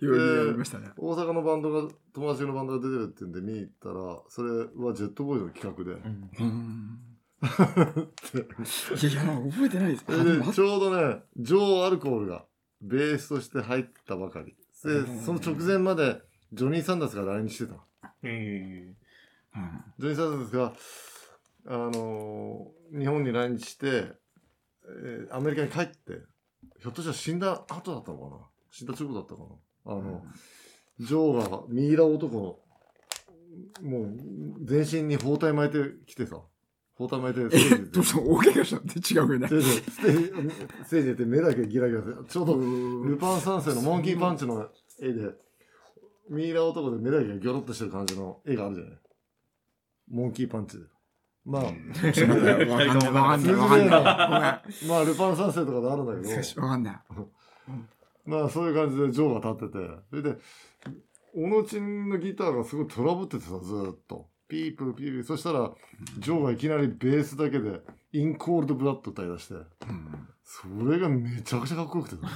[0.00, 0.88] いろいろありましたね。
[0.96, 5.92] 大阪のバンドが、友達のバンドが出てるって言うんで見に行ったら、それはジェットボーイズの企画で。
[5.92, 6.98] うんうん。
[7.40, 10.04] いやいや、覚えてないです。
[10.06, 12.46] そ れでちょうどね、ジョー・アルコールが
[12.80, 14.56] ベースとして入ったばかり。
[14.82, 16.22] でうん、その直前まで
[16.54, 17.80] ジョニー・サンダースが来日してたの。
[18.22, 18.94] へ
[19.56, 20.72] うんジョニー・サンダースが、
[21.70, 26.22] あのー日本に来日して、えーアメリカに帰って、
[26.80, 28.36] ひょっとしたら死んだ後だったのかな？
[28.70, 29.42] 死んだ直後だったか
[29.84, 29.92] な？
[29.92, 30.24] あの、
[30.98, 32.34] ジョーがミイラ男
[33.82, 34.16] の、もう、
[34.64, 36.40] 全身に包帯巻いてきてさ、
[36.94, 38.20] 包帯巻いて、え、どうした？
[38.20, 39.48] 大怪我したって違うよね。
[39.48, 39.56] ステ。
[39.56, 44.66] ージで、ステージステージで目だけギラギラして、ちょうど、ルパン三世のモンキーパンチの
[45.00, 45.34] 絵で、
[46.30, 48.98] ミイラ男で目だけがギョロッとしてる感じの絵があるじゃない？
[50.10, 50.84] モンキーパンチで。
[51.48, 54.86] まあ、わかんない、わかんない、わかんない。
[54.86, 56.98] まあ、ルパン三世とかであるんだけど、わかんない。
[58.26, 60.36] まあ、そういう感じでジョーが立ってて、それで、
[61.34, 64.28] オノチンのギターがすごいトラブっててさ、ずーっと。
[64.46, 65.24] ピープーピープー。
[65.24, 65.72] そしたら、
[66.18, 67.80] ジョーがいきなりベースだけで、
[68.12, 72.22] インコールドブラッド歌い出して、うんそれがめちゃくちゃかっこよくてさ。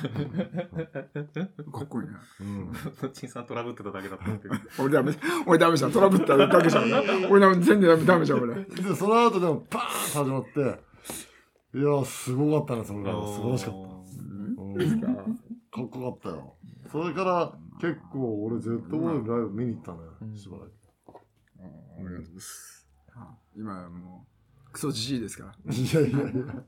[1.73, 2.13] かっこいいね。
[2.41, 3.13] うん。
[3.15, 4.83] ちさんトラブってただけだった。
[4.83, 5.15] 俺ダメ、
[5.47, 5.93] 俺ダメじゃん。
[5.93, 6.85] トラブっただけじゃん。
[7.31, 8.65] 俺ダメ全然ダメダメじゃん、俺。
[8.65, 13.13] で、その後でもパーンと始まって、いや、すごかったね、それが。
[13.13, 13.81] 素晴らしかった。
[13.81, 16.55] うん、かっこよかったよ。
[16.91, 20.73] それから、結構俺、ジェットボーイのライブ見に行ったね、うんしばらく。
[21.09, 22.89] ありがとうございます。
[23.57, 24.32] 今はもう、
[24.73, 25.75] クソじじいですから。
[25.75, 26.19] いやいやいや。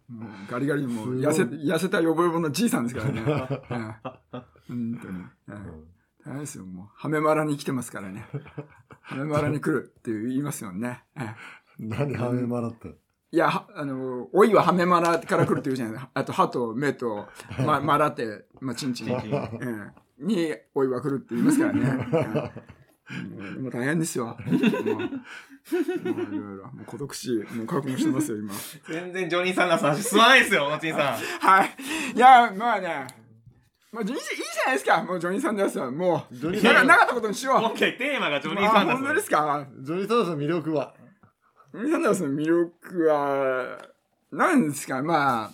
[0.08, 3.20] もうガリガリにもう痩せ、痩せたヨボヨボのじいさんですからね。
[4.70, 5.18] うん本当に。
[5.18, 5.84] うん
[6.26, 6.86] 大変ですよ、もう。
[6.94, 8.26] ハメマラに来てますからね。
[9.02, 11.04] ハメマラに来るって言いますよね。
[11.78, 12.94] うん何、ハメマラって？
[13.30, 16.10] いや、はあの、老いはハメマラから来るって言うじゃないですか。
[16.14, 17.26] あと、歯と目と、
[17.66, 19.06] ま、マラって、まあ、チンチン。
[19.08, 19.32] チンチン
[20.18, 22.52] うんに、老いは来るって言いますからね。
[23.10, 23.14] う
[23.60, 24.26] んもう大変ですよ。
[24.46, 25.08] もう、もう
[25.68, 28.52] いろいろ、もう孤独死、もう覚悟してますよ、今。
[28.88, 31.16] 全然ジョニーさんの話進まないですよ、マチンさん。
[31.16, 31.76] はい。
[32.14, 33.06] いや、まあね。
[33.92, 35.02] まあ、いいじゃいいじゃないですか。
[35.04, 35.90] もうジョニーさんですよ。
[35.90, 37.56] もう、ジョニーさんなかなかったことにしよう。
[37.56, 40.94] オッケー、テーマがジョニーあさんだ本当ですかジョニー・サンダースの魅力は、
[41.72, 43.78] ジョニー・サンダースの魅力は、
[44.32, 45.50] 何ですかまあ、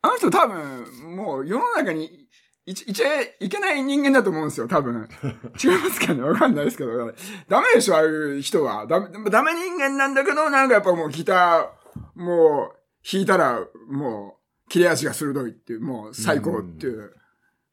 [0.00, 2.23] あの人多分、もう世の中に
[2.66, 5.06] いいちゃいけない人間だと思うんですよ、多分。
[5.62, 6.22] 違いますかね？
[6.22, 7.12] わかんないですけど。
[7.48, 8.86] ダメでしょ、ああいう人は。
[8.86, 17.14] ダメ、ダメ人間なんだけど、なんかやっぱもうギター、もう弾いたら、もう切れ味が鋭いっていう、もう最高っていう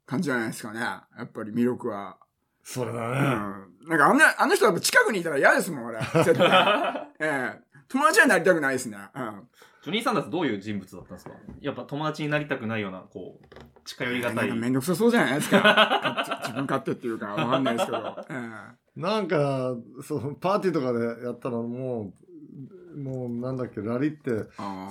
[0.05, 0.81] 感じじゃないですかね。
[0.81, 2.07] やっぱり魅力は。
[2.09, 2.15] うん。
[2.63, 3.17] それだね。
[3.87, 5.99] なんかあんな、あの人は近くにいたら嫌ですもん、俺。
[5.99, 7.07] 絶対。
[7.19, 8.97] ええ友達になりたくないですね。
[9.15, 9.47] うん。
[9.83, 11.31] ジョニー・サンダースどういう人物だったんですか？
[11.59, 13.45] やっぱ友達になりたくないような、こう、
[13.83, 14.47] 近寄りがたい。
[14.47, 16.37] なんかめんどくさそうじゃないですか。
[16.45, 18.15] 自分勝手っていうか、わかんないですけど。
[18.29, 18.49] え
[18.95, 22.13] なんか、そう、パーティーとかでやったらも
[22.93, 24.31] う、もうなんだっけ、ラリって、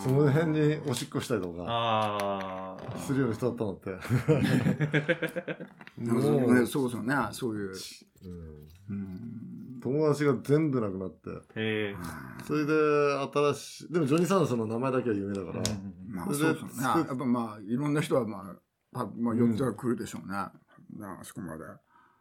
[0.02, 2.76] その辺におしっこしたりとか。
[2.96, 3.90] するような人だったのって。
[5.98, 7.14] なうもう、ねそうですよね。
[7.32, 7.72] そういう。
[8.24, 8.32] うん
[8.88, 9.69] うん。
[9.82, 11.30] 友達が全部なくなって。
[12.46, 12.72] それで
[13.32, 15.62] 新しい、でもジョニー・サンダースの名前だけは有名だから、
[16.08, 17.04] まあ、それでそうですよね。
[17.08, 18.42] やっぱまあ、いろんな人はまあ、
[18.92, 20.34] まあ、まあ、寄っては来るでしょうね。
[20.96, 21.64] なあそこまで。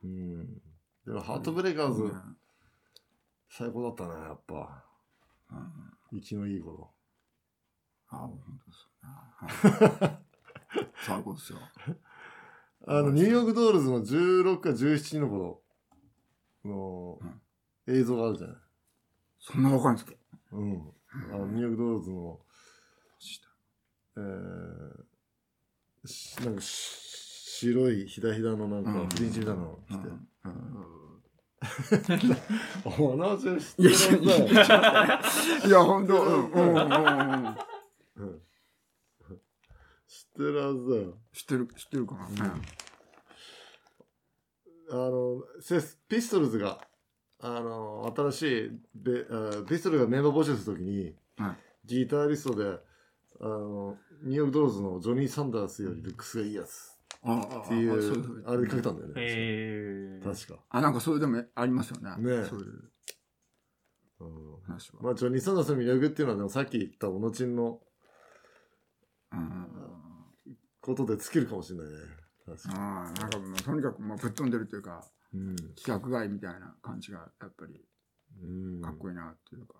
[0.04, 0.62] うん。
[1.06, 2.12] でもハートブレイカーズ、うん
[3.52, 4.84] 最高だったね、やっぱ。
[6.12, 6.91] 生きのいい頃。
[8.10, 10.00] あ本当ですよね。
[10.00, 10.30] はい
[11.02, 11.60] 最高ですよ。
[12.88, 15.62] あの、ニューヨークドールズの16か17の頃
[16.63, 17.19] の
[17.89, 18.56] 映像があるじゃない。
[19.39, 20.13] そんな若いんですか
[20.52, 20.93] うん。
[21.34, 22.39] あの、ニューヨークドールズの、
[24.17, 27.10] えー、しなんかし
[27.60, 30.08] 白いひだひだのなんかうん、フリンジみたいなの着て。
[30.45, 30.89] うん。
[33.04, 35.21] おなじみ知っていやるいやいや
[35.67, 37.58] いや、本当うんうんうんうん。
[38.15, 38.41] うん。
[40.08, 41.17] 知ってるはずだよ。
[41.34, 42.25] 知ってる、知ってるかな、
[44.91, 46.80] あの、セスピストルズが、
[47.41, 52.78] あの、新しいベ、あピストルがメンバー募集するときに、はいギタリストで、
[53.41, 59.13] あの、ニューヨークドールズのジョニー・サンダースよりルックスがいいやつああっていうう、あれで書いたんだよね。
[59.17, 60.21] へえ。
[60.23, 60.60] 確か。
[60.69, 62.12] あ、なんかそれでもありますよね。
[62.17, 62.91] ねういう
[64.19, 65.02] うん話は。
[65.02, 67.80] まあ、ジョニー・サンダースの魅力っていうのは、でもさっき言ったオノチンの
[69.32, 69.67] うん
[70.82, 71.93] ことで尽きるかもしれないね。
[72.45, 75.55] 確かああ、なんかもうとにかくもうぶっ飛んでるというか、に。
[75.77, 77.81] 規格外みたいな感じがやっぱり
[78.41, 78.81] うん。
[78.81, 79.75] かっこいいなっていうか。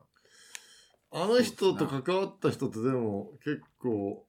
[1.12, 4.26] あの人と関わった人ってでも結構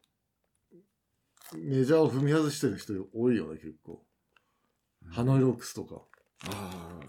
[1.54, 4.02] メジャーを踏み外してる人多いよね結構。
[5.10, 6.02] ハノイロックスとか。
[6.48, 7.00] あ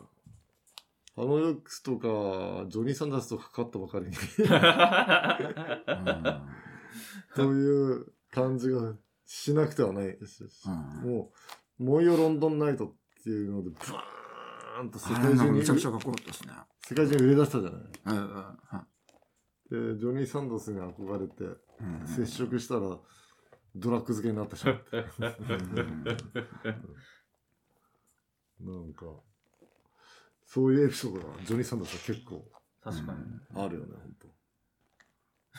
[1.16, 2.08] ハノイロックスとか、
[2.70, 4.16] ジョニー・サンダースと関わったばかりに
[4.50, 5.38] あ。
[7.36, 8.96] という感じが
[9.26, 11.32] しなくてはないですし、うんも
[11.80, 16.54] う、モイオロンドンナイトっていうので、ブワーンと世界中に、めちゃくちゃかっこよかったですね。
[16.84, 17.82] 世界中に売れ出したじゃない。
[18.06, 18.88] うんうんうん
[19.72, 22.82] で、ジョニー・サンダースに憧れて、うん接触したら、
[23.74, 24.98] ドラッグ漬けになってしまって。
[28.60, 29.06] なんか、
[30.46, 32.52] そういうエピソードが、ジョニー・サンダースは結構
[32.84, 33.20] 確かに。
[33.56, 33.94] あるよね、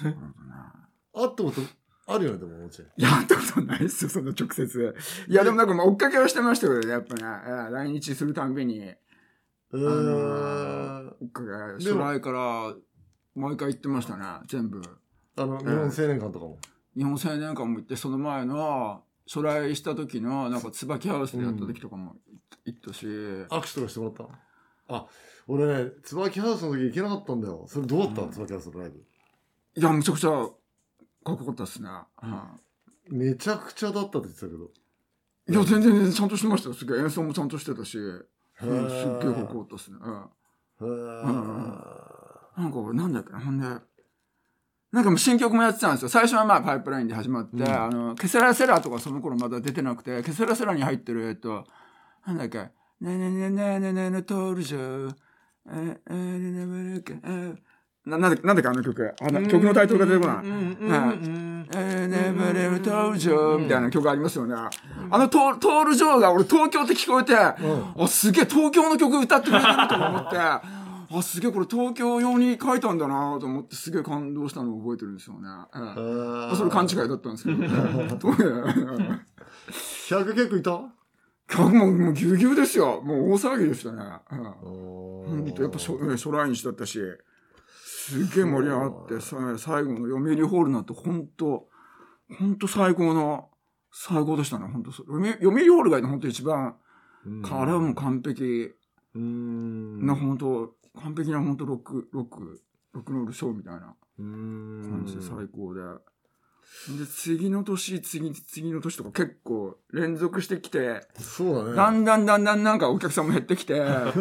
[0.03, 1.23] ほどなほんと。
[1.25, 1.61] あったこと、
[2.15, 2.89] あるよね、でも、もちろん。
[2.97, 4.95] いや、会ったことないですよ、そんな直接。
[5.29, 8.99] いや、でもなんかまあ追っかけはしてましたけどね、やっぱね、えー来日するたんびに、え
[9.73, 12.75] あーのー追っかけ、でも初来から
[13.35, 14.83] 毎回行ってましたね、全部。
[15.37, 16.59] あの、日本青年館とかも。
[16.97, 22.17] 日本青年館も行って、その前の、初来した時の、なんか椿ハウスでやった時とかも
[22.67, 24.29] 行ったし、握手とかしてもらっ
[24.89, 24.95] た？
[24.95, 25.07] あ、
[25.47, 27.65] 俺ね、椿ハウスの時行けなかったんだよ。
[27.67, 29.03] それどうだった、うん椿ハウスのライブ。
[29.77, 30.51] いや、むちゃくちゃ
[31.25, 31.89] かっこよかったですね。
[31.89, 32.59] は
[33.11, 34.71] めちゃくちゃだったって言ってたけど。
[35.49, 36.75] いいや、全然全然ちゃんとしてましたよ。
[36.75, 38.25] すげえ演奏もちゃんとしてたし、うん
[38.59, 39.99] すっげえかっこよかったですね。
[40.01, 40.31] うん
[42.57, 43.67] なんか俺なんだっけな、ほんで、
[44.93, 46.09] なんかもう新曲もやってたんですよ。
[46.09, 51.65] 最初はまあパイプラインで始まって、うんあの、ケセラセラとかその頃まだ出てなくて、ケセラセラに入ってる、えっと、
[52.27, 52.59] なんだっけ、
[53.01, 55.17] ねねねねねねねトールジョー、
[55.71, 57.63] え、え、ねねねね
[58.07, 59.15] な、なんだっけ、なんだっけあの曲。
[59.21, 60.37] あの曲のタイトルが出てこない。
[60.39, 64.55] うんうんうんはいえー、ネバレルトールジョーみたいな曲ありますよね。
[64.55, 67.57] あのトールジョーが俺東京って聞こえて、あ、
[68.09, 70.63] すげえ東京の曲歌ってくれてると思って、あ、
[71.23, 75.49] すげえこれ東京用に書いたんだなと思ってすげえ感動したのを覚えてるんですよね。
[75.75, 75.79] え
[76.53, 77.59] えそれ勘違いだったんですけど。
[77.59, 77.69] ね
[80.09, 80.81] 100結構いた
[81.49, 83.01] 客ももうぎゅうぎゅうですよ。
[83.03, 84.03] もう大騒ぎでしたね。
[84.33, 85.99] うんやっぱ初
[86.31, 87.01] 来日だったし、
[88.09, 91.69] すげえ盛り上がって、さ最後の読売ホールなんて本当
[92.39, 93.49] 本当最高の、
[93.93, 96.77] 最高でしたね、本当読売読売ホールが本当一番、
[97.51, 98.73] あれはもう完璧。
[99.15, 100.07] うん。
[100.07, 102.63] な、本当完璧な本当ロック、ロック、
[102.93, 103.95] ロックンロールショーみたいな。
[104.19, 104.83] うん。
[104.83, 105.83] 感じで最高で。
[106.99, 111.77] で、次の年、次、次の年とか結構連続してきて、そうだね。
[111.77, 113.75] だんだんだんだんなんかお客さんも減ってきて、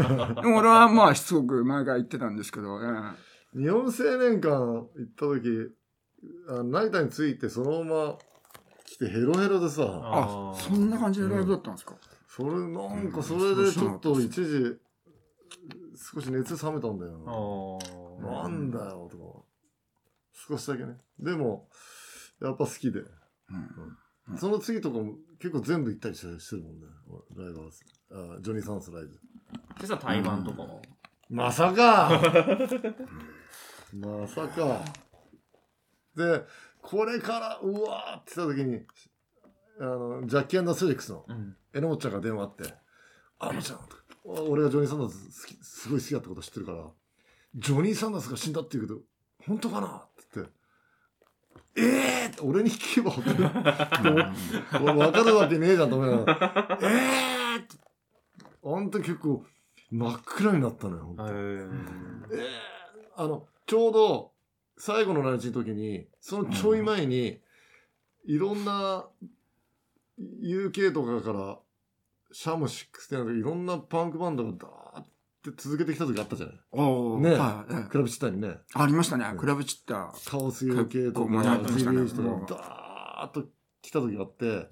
[0.43, 5.71] 俺はまあしつこく毎回言ってたんですけど、ええ日本青年館行った時
[6.47, 8.17] あ成田に着いてそのまま
[8.85, 9.83] 来てヘロヘロでさ。
[9.85, 11.95] あ、そんな感じでライブだったんですか、
[12.27, 14.77] それなんかそれでちょっと一時
[15.95, 18.19] 少し熱冷めたんだよ。
[18.21, 19.23] ななんだよとか。
[20.33, 20.97] 少しだけね。
[21.19, 21.67] でも
[22.41, 22.99] やっぱ好きで。
[22.99, 24.37] うん。
[24.37, 26.87] その次とかも結構全部行ったりしてしてるもんね。
[27.35, 27.83] ライブハウス。
[28.11, 29.19] あジョニー・サンスライブ
[29.79, 30.81] 実は台湾とかも。
[31.29, 32.09] まさか
[33.93, 34.81] まさか
[36.15, 36.45] で
[36.81, 38.81] これからうわーって来た時に
[39.79, 41.55] あのジャッキーセレックスのうん。
[41.73, 42.73] 榎本ちゃんが電話あって
[43.39, 43.79] 「あのちゃん」
[44.25, 46.83] 俺がジョニー・サンダース好きすごい好きだってこと知ってるから
[47.55, 48.99] 「ジョニー・サンダースが死んだって言うけど
[49.47, 50.53] 本当かな?」って言って
[51.79, 54.25] 「ええー!」って俺に聞けば分かる
[54.83, 57.77] 俺分かるわけねえじゃんと思いながら「ええー!」って
[58.63, 59.45] あん時結構
[59.89, 62.49] 真っ暗になったのよ本当ええ
[63.15, 64.33] あのちょうど
[64.77, 67.39] 最後の来日の時にそのちょい前に、
[68.25, 69.05] いろんな
[70.43, 71.57] UK とかから
[72.33, 75.05] シャム6とかいろんなパンクバンドがダーっ
[75.45, 76.55] て続けてきた時あったじゃない。
[76.73, 77.31] おーね。
[77.31, 78.57] はいええクラブチッターにね。
[78.73, 80.13] ありましたね、クラブチッタ。
[80.29, 83.47] カオス UK とか GBH とかダーッと
[83.81, 84.67] 来た時があって。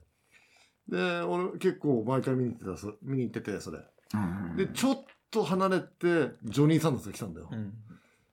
[0.89, 3.79] で俺結構毎回見に行ってたそ見に行っててそれ。
[4.13, 4.57] うん。
[4.57, 7.73] でちょっと離れてジョニー・サンダースが来たんだよ、うん。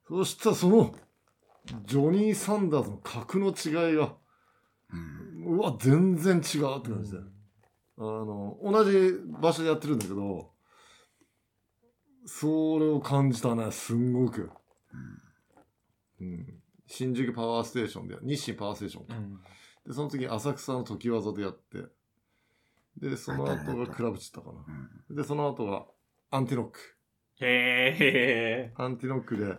[0.09, 0.95] そしたらその
[1.85, 4.15] ジョニー・サンダースの格の違いが
[4.93, 7.19] うんうわ全然違うって感じで、
[7.99, 10.51] あの同じ場所でやってるんだけど
[12.25, 14.51] それを感じたねすんごく、
[16.21, 19.41] うん、新宿パワーステーションで日清パワーステーションか、うん。
[19.87, 21.85] でその次浅草の時技でやって。
[22.97, 24.65] でその後がクラブチッタかな。
[25.09, 25.17] うん。
[25.17, 25.85] でその後が
[26.31, 26.81] アンティノック。
[27.41, 29.59] へアンティノックで弾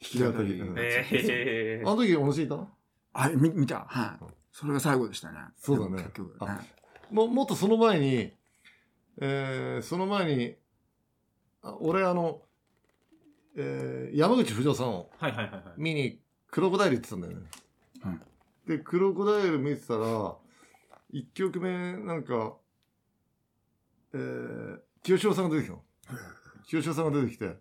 [0.00, 0.80] き語り、うんー。
[0.80, 2.66] へあの時同じいた
[3.12, 3.84] あれ、見見た？
[3.88, 4.24] はい。
[4.52, 5.38] それが最後でしたね。
[5.56, 6.10] そうだね
[7.10, 8.32] ももっとその前に、
[9.20, 10.56] えーその前に、
[11.62, 12.42] あ俺あの、
[13.56, 15.62] えー山口不二夫さんをはいはいはいはい。
[15.76, 17.40] 見にクロコダイル行ってたんだよね。
[18.04, 18.20] うん
[18.66, 20.34] で、クロコダイル見てたら、
[21.10, 22.54] 一曲目なんか、
[24.14, 25.82] えー清志郎さんが出てきたの。
[26.66, 27.56] 清志郎さんが出てきて、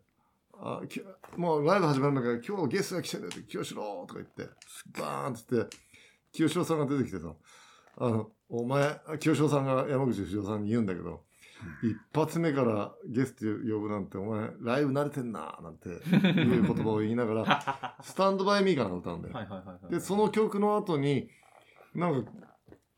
[0.59, 1.01] あき
[1.37, 4.53] もうライブ始まるんだから今日ゲストが来てるって清志郎とか言って
[4.99, 5.77] バーンって言って
[6.31, 7.33] 清志郎さんが出てきてさ
[7.97, 11.21] あのお前清志郎さんが山口不二夫さんに言うんだけど
[11.81, 19.33] 一発目からゲスト呼ぶなんて、お前、ライブ慣れてんな、なんていう言葉を言いながら、 スタンドバイミーかなんか歌うんだよ。
[19.33, 19.91] はいはいはいはい。
[19.91, 21.29] で、その曲の後に、
[21.95, 22.31] なんか、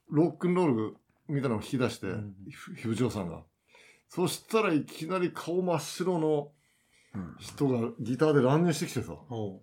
[0.10, 2.36] ロックンロールみたいなのを弾き出してうん、
[2.76, 3.44] ひさんが。
[4.08, 6.56] そしたらいきなり顔真っ白のうん
[7.40, 9.62] 人がギターで乱入してきてさ、ほ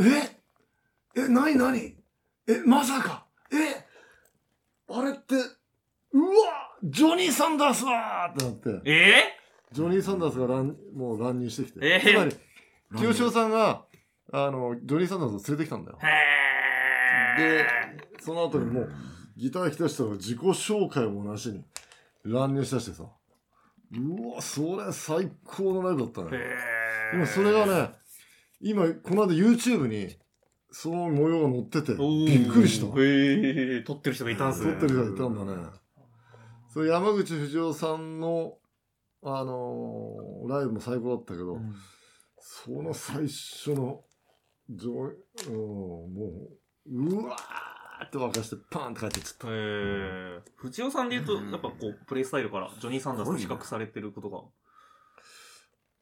[0.00, 1.20] え？
[1.20, 1.96] え、なになに？
[2.46, 3.26] え、まさか？
[3.52, 3.84] え？
[4.88, 5.34] あれって、
[6.12, 6.76] うわ！
[6.84, 8.68] ジョニー・サンダースだってなって。
[8.70, 9.24] う。、え？
[9.72, 11.80] ジョニー・サンダースが乱もう乱入してきて。
[11.82, 11.96] え？
[11.98, 12.36] ーつまり、
[12.98, 13.84] 清志郎さんが、
[14.32, 15.98] あの、ジョニー・サンダースを連れてきたんだよ。
[17.38, 17.66] で、
[18.20, 18.92] その後にもう、
[19.36, 21.64] ギター弾き出したら自己紹介もなしに
[22.24, 23.04] 乱入しだしてさ、
[23.92, 26.30] うわ、それ最高のライブだったー。
[26.30, 26.38] ね。
[26.38, 27.90] へでもそれがね、
[28.60, 30.16] 今、この間 YouTube に、
[30.70, 32.86] その模様が載ってて、びっくりした。
[33.00, 34.72] へえ、撮ってる人がいたんすね。
[34.72, 35.68] 撮ってる人がいたんだね。
[36.68, 38.58] それ山口不二夫さんの、
[39.22, 41.74] あのーライブも最高だったけど、うん
[42.48, 44.04] その最初の、
[44.68, 44.90] 上
[45.48, 46.48] うん、も
[46.86, 49.48] う、うわーって沸かして、パーンって帰ってっちゃった。
[49.48, 50.40] へえ。
[50.56, 54.42] 藤尾さんで言うと、やっぱこう、プレイスタイルからジョニー・サンダースと比較されてることが。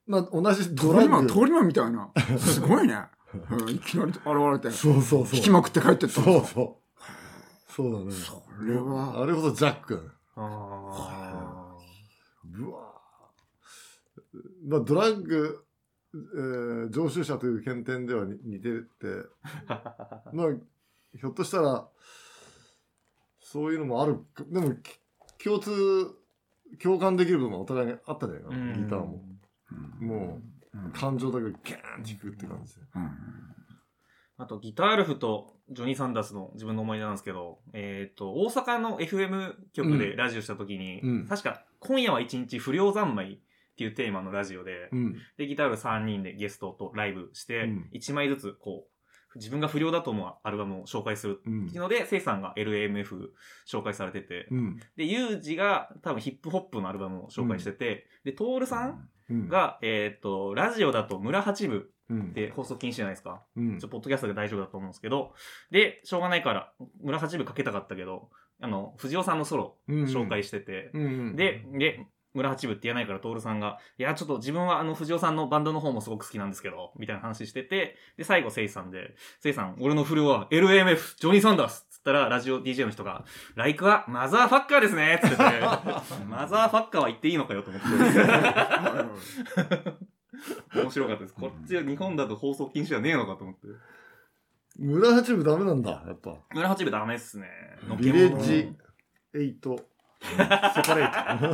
[0.07, 1.29] まあ、同じ通ドラり魔、ッグ。
[1.29, 2.11] 通り魔みたいな。
[2.39, 3.07] すごいね。
[3.51, 5.37] うんいきなり現れて、そうそうそう。
[5.37, 6.23] 引きまくって帰ってった。
[6.23, 7.73] そうそう。
[7.73, 8.13] そうだね。
[8.13, 10.09] それは、あれこそジャックだね。
[10.37, 11.77] あ
[12.57, 15.65] うわーまあ、ドラッグ、
[16.15, 18.87] えー常習者という検点ではに似てて、
[19.67, 20.23] あ。
[20.33, 20.47] まあ、
[21.19, 21.89] ひょっとしたら、
[23.41, 24.99] そういうのもあるか、でも、き
[25.43, 26.11] 共通、
[26.83, 28.57] 共感できる部分はお互いにあったんじゃないか。
[28.57, 29.23] な、ギターも。
[30.01, 30.41] も
[30.75, 32.75] う感情だけギャーンって弾くって感じ。
[32.75, 32.81] で。
[32.95, 33.11] うん。
[34.37, 41.27] あと、ギタールフとジョニー・サンダースの自分の思い出なんですけど、えっ、と、大阪の FM 局でラジオした時に、うん。
[41.27, 43.39] 確か、今夜は一日不良三昧っ
[43.77, 45.17] ていうテーマのラジオで、うん。
[45.37, 48.94] で、ギタール3人でゲストとライブしてうん、1枚ずつ、こう、
[49.37, 53.31] 自分が不良だと思うアルバムを紹介するうんっていうので、セイさんが LMF
[53.67, 54.81] 紹介されてて、うん。
[54.97, 63.43] で、ユージが多分ヒップホップのアルバムを紹介してて、で、トールさんうん、が、えっ、と、ラジオだと村八部うん、で放送禁止じゃないですか。
[63.57, 63.79] うん。
[63.79, 65.33] ちょ、ポッドキャストで大丈夫だと思うんですけど、
[65.71, 68.29] で、しょうがないから、村八部かけたかったけど、
[68.61, 85.43] あの、藤尾さんのソロ紹介してて、うんうん、で、で、村八部って言わないから、徹さんが、いや、ちょっと自分はあの、藤尾さんのバンドの方もすごく好きなんですけど、みたいな話してて、で、最後、せいさんで、せいさん、俺の不良は LMF、ジョニー・サンダースつったら、ラジオ DJ の人が、ライクはマザーファッカーですねつってて、
[86.29, 87.89] マザーファッカーは言っていいのかよと思って。
[90.75, 91.35] 面白かったです。
[91.35, 93.69] こっちは日本だと放送禁止じゃねえのかと思って。
[94.77, 96.37] 村八部ダメなんだ、やっぱ。
[96.53, 97.49] 村八部ダメっすね。
[97.89, 98.75] のビレッジ
[99.35, 99.79] エイト、
[100.21, 100.45] セパ
[100.95, 101.45] レート。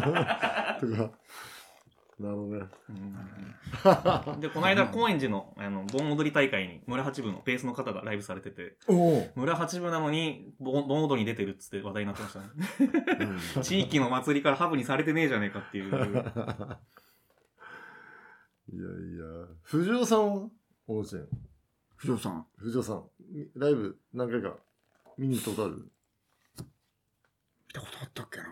[0.81, 1.11] とか。
[2.19, 2.66] なるほどね。
[2.90, 2.93] う
[4.37, 9.33] んで、この間、高円寺の、あの、盆踊り大会に、村八部のベースの方がライブされてて、おお。
[9.37, 12.47] 村八部なのに、盆盆踊りに出てるっつって話題になってましたね。
[13.62, 15.88] 地域の祭りからハブにされてねえじゃねえかっていう。
[15.88, 15.93] い
[18.77, 20.49] やいや、藤尾さんは
[20.87, 21.27] おうちん。
[21.97, 22.47] 藤尾さん。
[22.59, 24.57] 藤尾さん、みライブ何回か？
[25.16, 25.77] 見に行ったことある？
[25.77, 28.45] 見たことあったっけな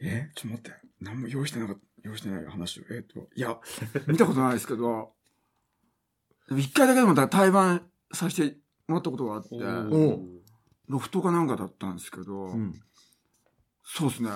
[0.00, 0.30] え？
[0.34, 0.87] ちょっと待って。
[1.00, 2.82] 何も用意してなかった、用意してない話を。
[2.90, 3.58] えっ、と、いや、
[4.06, 5.12] 見たことないですけど、
[6.50, 7.82] 一回だけでもだ対バン
[8.12, 8.56] させて
[8.86, 9.48] もらったことがあって、
[10.88, 12.74] ロフトかなんかだったんですけど、ん。
[13.84, 14.30] そうですね。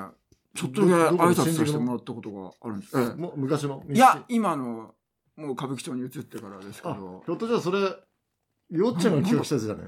[0.54, 2.98] ちょっとだけ挨拶させてもらったことがあるんです。
[2.98, 3.82] ええもう昔の？
[3.90, 4.94] いや、今の、
[5.36, 9.84] もう歌舞伎町に移ってからですけあど、ひょっとじゃあそれ、よっちゃんが企画したやつじゃね？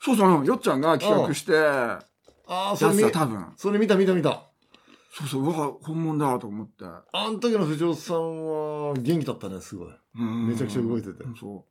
[0.00, 2.00] そうそう、よっちゃんが企画して、あ
[2.46, 3.52] あ、それ見だ多分。
[3.56, 4.47] それ見た見た見た。
[5.10, 6.84] そうそう、うわ、本物だと思って。
[6.84, 9.88] あの時の藤尾さんは元気だったね、すごい。
[10.14, 11.64] めちゃくちゃ動いててそ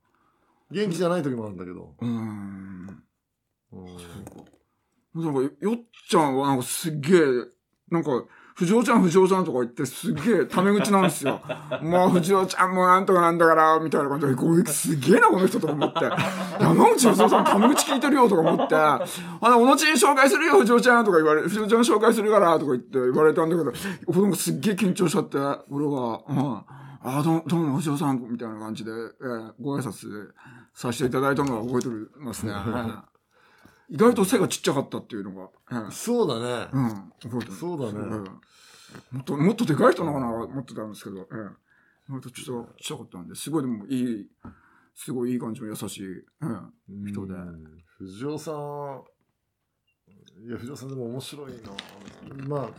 [0.70, 1.94] 元気じゃない時もあるんだけど。
[2.00, 2.06] う。
[2.06, 3.04] うん。
[3.72, 4.58] うん
[5.14, 7.20] なんか、よっちゃんはなんかすっげえ、
[7.90, 8.10] なんか、
[8.58, 11.40] 藤尾ちゃん、藤尾ちゃんとか言ってすっげえタメ口なんですよ。
[11.80, 16.00] まあ、藤尾ちゃんもなんとかなんだから、みたいな感じで、これすげえな、この人とか思って。
[16.60, 19.00] 山口藤尾さんタメ口聞いてるよとか思って、あ
[19.42, 23.72] の、おのちに紹介するよ、藤尾ちゃんとか言われ、藤尾ちゃん紹介するから、とか言って言われたんだけど、
[24.08, 25.38] 俺もすっげえ緊張しちゃって、
[25.70, 26.62] 俺が、うん。
[27.00, 30.30] あどうどうも、藤尾さん、みたいな感じで、えーご挨拶
[30.74, 31.88] させていただいたのは覚えて
[32.18, 32.52] ますね。
[33.88, 36.68] はい意外と背がちっちゃかったっていうのが、ええそうだね。
[36.72, 42.10] うん、覚えてるそうだねんもっと、もっとでかい人なのかな思ってたんですけど、ええ。
[42.10, 44.28] 意外とちっちゃちっちゃかったんで、すごいでもいい、
[44.94, 47.34] すごいいい感じの優しい、ええ人で。
[47.34, 49.02] うん藤尾さん、
[50.46, 52.46] いや、藤尾さんでも面白いな。
[52.46, 52.70] まあ、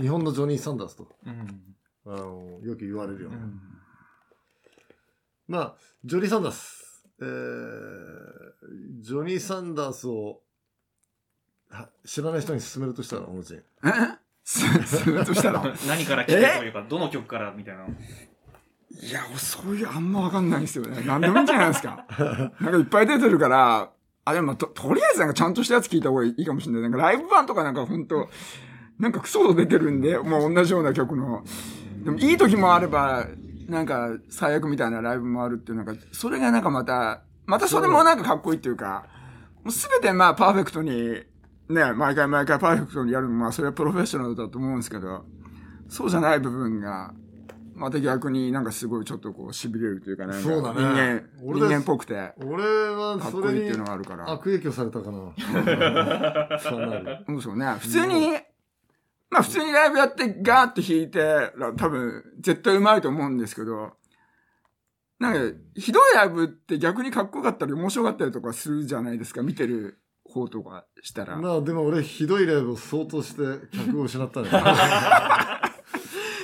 [0.00, 1.76] 日本のジョニー・サンダースと、うん。
[2.06, 3.36] あの、よく言われるよね。
[3.36, 3.60] うん
[5.46, 6.83] まあ、ジョニー・サンダース。
[7.20, 7.26] えー、
[9.00, 10.40] ジョニー・サンダースを
[11.70, 13.54] は知らない人に勧めるとしたら、おもち。
[13.54, 13.62] え？
[14.44, 15.62] す、するとしたら？
[15.88, 17.84] 何から来てというか、どの曲からみたいな。
[17.86, 21.02] いや、そういうあんまわかんないんですよね。
[21.02, 22.06] なんでもいいんじゃないですか。
[22.60, 23.90] なんかいっぱい出てるから、
[24.24, 26.82] あ、でもまあと、とりあえずなんかちゃんとしたやつ聞いた方がいいかもしれない。
[26.82, 28.28] なんかライブ版とかなんかほんと、
[28.98, 31.44] なんかクソほど出てるんで、もう同じような曲の。
[32.04, 33.26] でもいい時もあれば、
[33.66, 39.06] なんか最悪みたいなライブもあるっていう、なんか、それがなんかまた、またそれもなんかかっこいいっていうか、
[39.62, 41.22] もうすべてまあパーフェクトに、
[41.68, 45.24] ね、毎回毎回パーフェクトにやるのも、まあそれはプロフェッショナルだと思うんですけど、
[45.88, 47.12] そうじゃない部分が、
[47.74, 50.34] また逆になんかすごいちょっとこう痺れるというかね。
[50.34, 54.30] そうだね人間、俺人間っぽくて、か俺はっそれにこいいっていうのがあるから。
[54.30, 56.58] 悪影響されたかな。
[56.60, 56.70] そ
[57.34, 57.74] うそうね。
[57.80, 58.36] 普通に、
[59.30, 63.92] まあ普通にライブやってガーって弾いて、多分絶対うまいと思うんですけど、
[65.18, 71.36] なんか、ひどいライブって逆にかっこよかったり面白かったりとかするじゃないですか、見てる方とかしたら。
[71.36, 73.42] まあでも俺ひどいライブを相当して
[73.76, 74.48] 客を失ったね。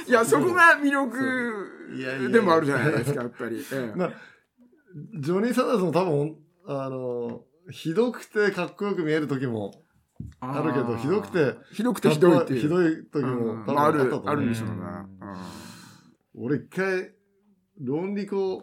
[0.09, 0.87] いや、そこが魅
[1.97, 3.65] いやいやい力やでもあるじゃないですか、やっぱり。
[3.73, 4.13] ええまあ、
[5.19, 9.85] ジョニー・サンダースも多分、あの、ひどくてかっこよく見える時も
[10.41, 12.61] あるけど、ひどくて、ひどくてひどいっていう。
[12.61, 14.75] ひどい時うんも多分まああるあったと、思うあるんでしょうね。
[16.35, 17.15] 俺一回、
[17.81, 18.63] 論理コ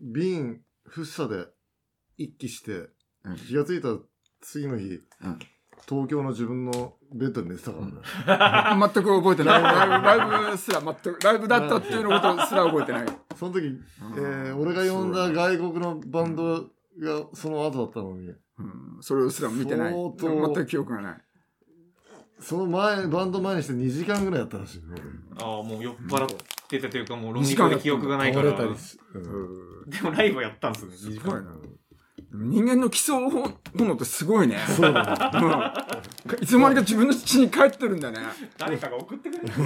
[0.00, 1.46] 瓶、フッサで
[2.16, 2.88] 一気して
[3.24, 3.88] うん、気がついた
[4.42, 5.38] 次の日、うん
[5.86, 7.92] 東京の自分のベッドで寝てたからね。
[7.92, 9.60] う ん全く覚えてない。
[9.62, 13.06] ライブ、ライブすら全く、ライブだったっていうのことすら覚えてない。
[13.36, 13.66] その時、
[14.16, 16.68] えー俺が呼んだ外国のバンドが
[17.34, 19.92] その後だったのに、うん、それすら見てない。
[19.92, 21.16] 相当全く記憶がない。
[22.40, 24.84] その前、バンド前にして2時間ぐらいやったらしいね。
[25.40, 26.28] ああ、もう酔っ払っ
[26.68, 28.50] ててというか、もう論理で記憶がないから。
[28.50, 31.20] 倒れたりし、うんうんでもライブやったんですね、2時間。
[31.20, 31.50] すごいな。
[32.36, 34.58] 人間の基礎本能ってすごいね。
[34.66, 35.40] そうだね。
[35.42, 36.04] うん
[36.40, 38.18] いつの間にか自分の父に帰ってるんだね。
[38.58, 39.62] 誰かが送ってくれるそれ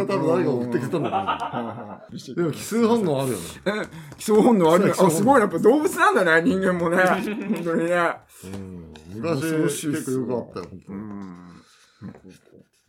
[0.00, 2.34] は多分誰が送ってきたんだけど。
[2.34, 3.44] でも奇数本能あるよね。
[3.66, 3.70] え、
[4.16, 4.92] 基礎本能あるね。
[4.98, 5.40] あ、すごい。
[5.40, 6.96] やっぱ動物なんだね、人間もね。
[6.96, 8.12] 本当にね。
[8.44, 8.94] うん。
[9.16, 11.02] 昔結構よくあったよ、本当うに。
[11.02, 11.38] ん。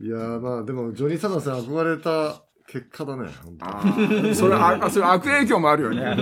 [0.02, 2.42] いやーまあでも、ジョニー・サンダースに憧れた
[2.72, 6.04] 結果だね、本当 それ、あ、あそれ悪影響もあるよね。
[6.04, 6.16] なん。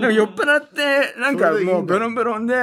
[0.00, 2.54] か酔っ払って、なんかもうベロンベロンで、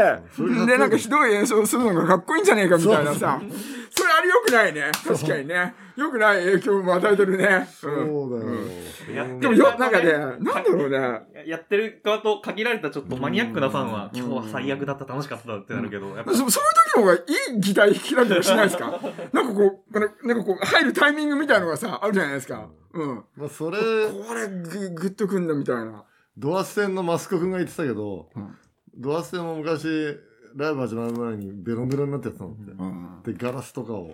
[0.67, 3.41] で、なんかひどい演奏するのがかっこいいんじゃねえかみたいなさ。
[3.41, 4.91] そ れあれ良くないね。
[5.05, 5.73] 確かにね。
[5.97, 7.67] 良くない影響も与えてるね。
[7.69, 9.15] そううんだよ。
[9.15, 11.21] やってでもよ、なんかね、なんだろうね。
[11.45, 18.99] やってる側と限られたちょっとマニアックなファンは、うん今日は最悪だった、楽しかったってなるけど、やっぱそそういう時の方がいいギター弾きたりとかしないですか？
[19.33, 22.69] なんかこう、なんかこう、入るタイミングみたいのがさ、あるじゃないですか。
[22.93, 23.23] うん。
[23.35, 26.03] まあそれ、これ、ぐ、ぐっとくんだみたいな。
[26.37, 28.57] ドアステンのマスコ君が言ってたけど、うん
[28.93, 30.17] ドアステンも昔、
[30.55, 32.71] ライブ始まる前にベロンベロンになってやってたのって。
[32.71, 33.21] うん。
[33.23, 34.13] で、ガラスとかを、はい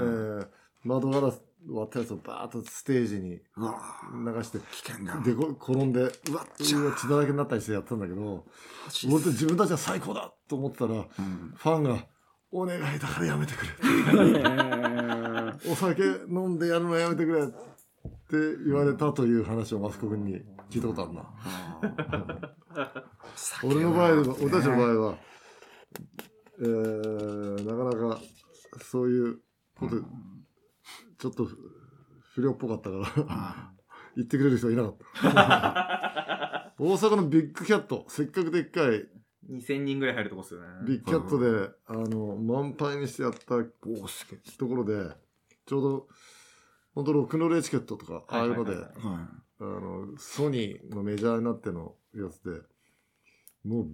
[0.00, 0.02] え。
[0.02, 0.46] ー
[0.84, 5.20] 窓ガラス割ったやつをバーッとステージに流して、危険だ。
[5.20, 8.44] でこ転んで、うわちゃうわ血だらけになったりしてやってたんだけど、
[9.08, 11.04] 俺と自分たちは最高だと思ってたら、うん。
[11.56, 12.06] ファンが、
[12.50, 13.70] お願いだからやめてくれ。
[13.70, 14.42] え
[15.62, 17.52] ーお酒飲んでやるのやめてくれって
[18.66, 21.22] 言われたという話をマスコ君に聞いたことあるな。
[23.64, 25.18] 俺の場合は、俺たちの場合は、
[26.62, 28.22] えー、なかなか
[28.80, 29.40] そういう
[29.78, 29.96] こと、
[31.18, 31.48] ちょっと
[32.34, 33.72] 不良っぽかったから、
[34.16, 36.72] 言ってくれる人はいなかった。
[36.78, 39.08] 大阪のビッグキャット、せっかくでっかい
[39.50, 40.66] 2000人ぐらい入るとこっすよね。
[40.86, 43.62] ビッグキャットで、あの、満杯にしてやった
[44.58, 45.10] ところで、
[45.66, 46.08] ちょうど、
[46.94, 52.60] 本当ロックノールエチケットとか、ああいうので、あの、ソニーのメジャーになってのやつで、
[53.64, 53.90] もう、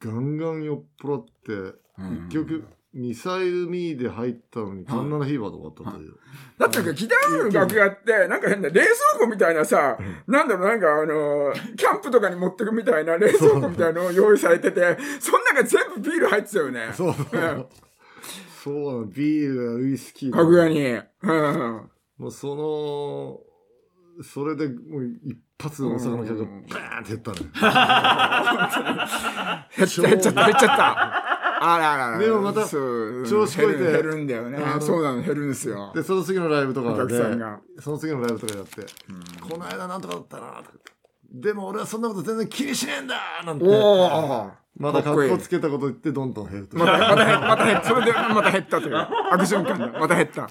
[0.00, 2.26] ガンガン酔っ払って、い。
[2.28, 6.16] 一曲、ミサイルミーで入ったのに、カンナナフィーバーとかあったという。
[6.58, 8.86] だってかギターの楽屋って、なんか変な冷蔵
[9.18, 16.90] 庫みたいなさ、なんだろう、なんかあの、キャンプとかに持ってくみたいな冷蔵庫みたいなのを用意されてて、その中全部ビール入ってたよね。
[16.94, 17.26] そうそう。
[18.64, 21.00] そうなの、ビールやウイスキー楽屋に。
[21.22, 21.90] うん。
[22.18, 27.42] もうその、それでもう一発大阪の客がバーンって減ったのよ。
[29.76, 31.28] 減っちゃった、減っちゃった、減っちゃった。
[31.60, 32.18] あらあらあら。
[32.18, 35.92] でもまた調子こいて減るんだよねそうなの、減るんですよ。
[35.94, 38.86] で、その次のライブとかでさんが、その次のライブとかやって、
[39.40, 40.78] この間なんとかだったなとか
[41.30, 43.64] でも俺はそんなこと全然気にしねえんだなんて、
[44.78, 45.28] またかっこいい。
[45.30, 46.78] 格好つけたこと言ってどんどん減ると。
[46.78, 47.88] また、また減また減った。
[47.88, 48.96] それでまた減ったという。
[48.96, 49.98] 悪循環だ。
[49.98, 50.48] また減った。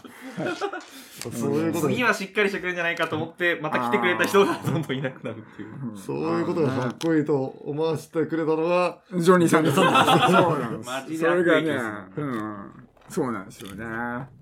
[1.31, 1.87] そういうこと。
[1.87, 5.97] が次はしっかりしてくれるんじゃないかと思って、また来てくれた人がどんどんいなくなるっていう。
[5.97, 9.75] そういうことがかっこいいと思わせてくれたのがジョニーさんです。
[9.75, 10.69] そうな。
[10.69, 10.89] んです。
[10.89, 11.71] マジでそれがね
[12.17, 12.71] うん。
[13.09, 13.85] そうなんですよね。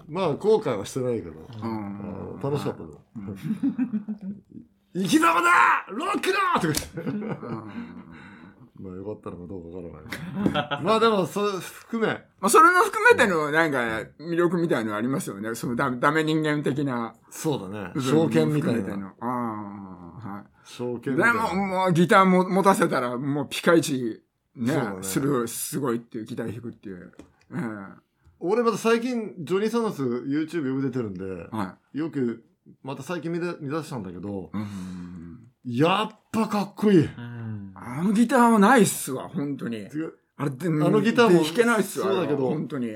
[0.10, 2.40] まあ後悔はしてないけど、うあん。
[2.42, 2.90] の楽しかったよ
[4.96, 5.86] 生き様だ!
[5.90, 8.05] ロックだとか言ってうん
[8.78, 9.98] まあよかったのかどうかわか
[10.52, 10.84] らない。
[10.84, 13.78] まあでも、それ含め、まあ、それの含めての、なんか、
[14.20, 15.56] 魅力みたいのありますよね。
[15.56, 17.16] そのダメ、ダメ人間的な。
[17.30, 18.02] そうだね。
[18.02, 19.14] 証券みたいな。
[19.22, 20.44] ああ、はい。
[20.66, 21.54] 証券みでたいな。
[21.54, 24.22] も、もうギターも持たせたら、もうピカイチ、
[24.56, 27.14] ね、ねする、すごいっていう、ギター弾くっていう。
[27.52, 27.88] うん。
[28.40, 32.44] 俺また最近、ジョニー・サンス YouTube よく出てるんで、はよく、
[32.84, 34.58] また最近見出見出したんだけど、い。
[34.58, 35.40] うん。
[35.64, 37.06] やっぱかっこいい。
[37.06, 37.35] うん。
[37.88, 39.88] あのギターはないっすわ、本当に。
[40.38, 42.08] あれって、あのギターも弾けないっすわ。
[42.08, 42.96] そうだけど本当に。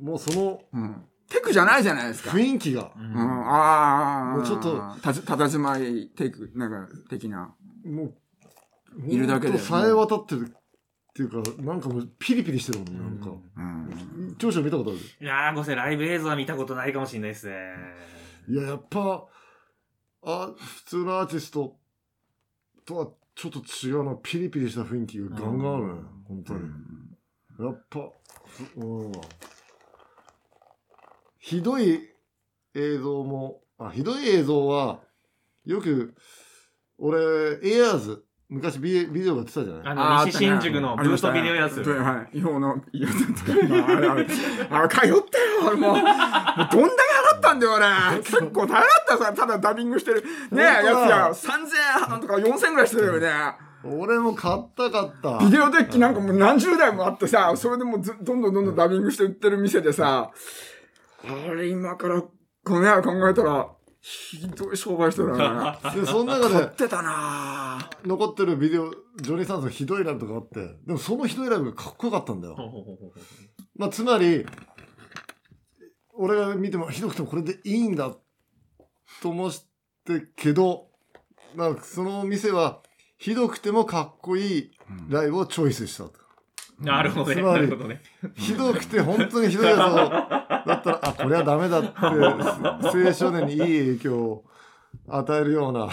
[0.00, 1.04] もうそのうん。
[1.28, 2.30] テクじゃないじゃないですか。
[2.30, 4.36] 雰囲気が、うん、ああ。
[4.36, 7.54] もうちょっとたず、たたずまいテク、なんか、的な。
[7.84, 8.14] もう、
[9.06, 10.52] いるだけでさえ渡ってるっ
[11.14, 13.30] ていうか、なんかもうピリピリしてるもん、なんか。
[13.56, 14.36] うん。
[14.38, 14.98] 長所見たことある？
[14.98, 17.54] いやー、ごめんなさい、ライブ映像は見たことないかもしれないですね。
[18.48, 19.24] いや、やっぱ、
[20.24, 21.76] あ、普通のアーティスト
[22.84, 23.08] とは
[23.40, 24.14] ちょっと違うな。
[24.22, 25.92] ピリピリした雰囲気がガンガンあるね。
[26.28, 26.60] 本当に。
[27.58, 28.00] やっぱ、
[28.46, 29.12] ふうん。
[31.38, 32.00] ひどい
[32.74, 35.00] 映像も、あ、ひどい映像は、
[35.64, 36.14] よく、
[36.98, 37.18] 俺、
[37.62, 39.82] エアーズ、昔ビビデオがやってたじゃない？
[39.86, 41.80] あの、西新宿のブートビデオやつ。
[41.82, 42.38] はい。
[42.38, 45.18] 違法の、いや、あれ、あれ、あれ、通ったよ、
[45.66, 45.92] 俺もう。
[45.92, 46.10] もうどんだけ
[46.58, 46.86] 払
[47.50, 47.74] ったんだよ、
[48.12, 48.22] 俺。
[48.22, 50.22] 結構大変だったさ、ただダビングしてる。
[50.50, 53.30] ねえ、やつや、3000円とか4000円ぐらいしてるよね。
[53.82, 55.38] 俺も買ったかった。
[55.38, 60.30] ビデオデッキなんかもう何十台もあってさ、それでもうずどんどんどんどんダビングして売ってる店でさ、
[61.24, 62.30] あれ今からこ
[62.78, 63.68] の考えたら、
[64.02, 65.78] ひどい商売してたな。
[65.94, 68.90] で、その中買っでてたなぁ残ってるビデオ、
[69.20, 72.56] ジョニー・サンズのひどいライブとかあって、でもそのひどいライブがかっこよかったんだよ。
[73.76, 74.46] まあ、つまり、
[76.22, 78.14] 俺が見てもひどくてもこれでいいんだ
[79.22, 79.52] と思っ
[80.04, 80.88] てけど、
[81.56, 82.82] なんかその店は
[83.16, 84.70] ひどくてもかっこいい
[85.08, 86.12] ライブをチョイスしたと。
[86.78, 87.36] なるほどね。
[87.36, 88.02] つまりなるほどね。
[88.34, 89.96] ひどくて本当にひどいやつを、だ
[90.76, 94.44] ったら、あ、これはダメだって、青少年にいい影響を
[95.08, 95.88] 与えるような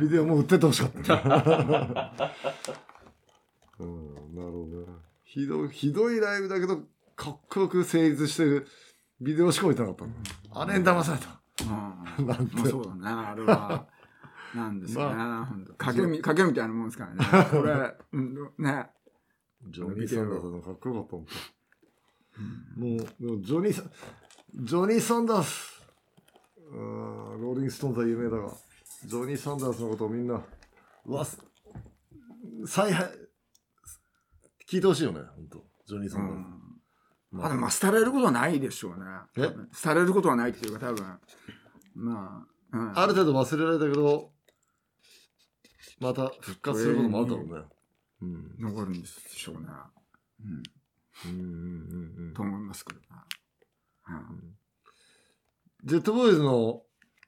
[0.00, 1.14] ビデオも売っててほしかった。
[3.78, 4.86] うん、なるほどね。
[5.24, 6.82] ひどい、ひどいライブだけど、
[7.16, 8.66] かっこよく成立してる
[9.20, 10.12] ビデオしか置いてなかったの。
[10.52, 11.40] あれに騙された。
[12.18, 13.86] うんなんてまあそうだね、あれは。
[14.54, 15.16] なんですよね。
[15.16, 17.50] まほんと賭けみ、賭けみたいなもんですからね。
[17.50, 18.90] これ、うん、ね。
[19.70, 21.26] ジョニー・サンダースのかっこよかったもん。
[22.76, 23.90] もう、でもジョニーさん、
[24.64, 25.82] ジョニー・サンダース、
[26.70, 28.52] うーんローリング・ストーンズは有名だが、
[29.06, 30.42] ジョニー・サンダースのことをみんな、
[31.06, 31.40] わす、
[32.66, 33.08] 再配、
[34.68, 36.63] 聞いてほしいよね、本当ジョニー・サンダース。
[37.38, 39.04] まあでも、廃れることはないでしょうね。
[39.36, 39.52] え？
[39.82, 41.20] 廃れることはないっていうか、多分。
[41.94, 42.98] まあ、うん。
[42.98, 44.32] ある程度忘れられたけど、
[46.00, 47.64] また復活することもあるだろうね。
[48.22, 48.56] うん。
[48.58, 49.68] 残るんでしょうね。
[50.44, 50.62] うん。
[51.26, 53.06] うんうんうんうんと思いますけどね。
[54.08, 54.54] うん
[55.84, 56.82] ジェットボーイズの、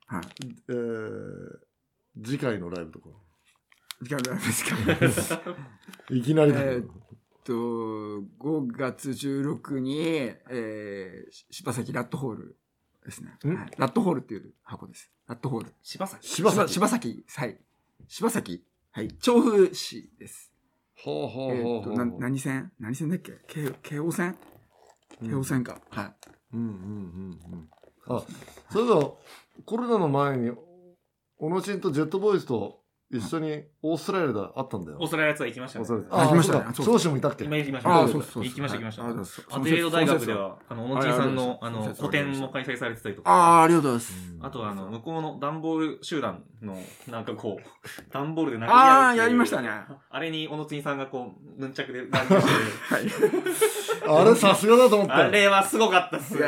[0.06, 0.24] はい。
[0.68, 1.58] えー、
[2.24, 3.08] 次回のライブとか。
[4.02, 5.40] 時間ないですか？
[6.10, 6.88] いきなりだけえど。
[7.46, 12.56] と、5月16に、えー、し柴崎ラットホール
[13.04, 13.30] ですね。
[13.44, 13.54] ん？
[13.54, 15.10] はいラットホールっていう箱です。
[15.28, 15.72] ラットホール。
[15.82, 16.26] 柴崎？
[16.28, 16.72] 柴崎。
[16.72, 17.58] 柴崎、はい。
[18.08, 19.08] 柴崎、はい。
[19.14, 20.52] 調布市です。
[20.98, 22.20] ほうほえーと、なうほうほう。
[22.20, 22.72] 何線？
[22.80, 23.32] 何線だっけ？
[23.46, 24.36] 京京王線？
[25.22, 25.80] 京王線か。
[25.90, 26.14] はい。
[26.54, 27.68] うんうんうんうん。
[28.08, 28.22] あ、
[28.70, 29.12] それでは、
[29.64, 30.50] コロナの前に、
[31.38, 34.98] 小野ちんとジェットボーイズと一緒にオーストラリアで会ったんだよ。
[35.00, 35.86] オーストラリアツアー行きましたね。
[36.10, 37.44] あ行きましたねあそうそうか長州もいたっけ？
[37.44, 37.90] 今行きました。
[37.90, 38.44] ああ、そうそうそう。
[38.44, 39.56] 行きました行きました。
[39.56, 43.30] アデレード大学では、あの、小野ちんさんの、はいあの、個展も開催されてたりとか。
[43.30, 44.36] ああ、ありがとうございます。
[44.42, 46.76] あとは、あの、向こうの段ボール集団の、
[47.08, 49.68] なんかこう、段ボールで殴り合うああ、やりましたね。
[50.10, 54.20] あれに、小野つんさんがこう、ヌンチャクで乱入して、はい。
[54.20, 55.24] あれさすがだと思ったよ。
[55.26, 56.40] あれはすごかったっすね。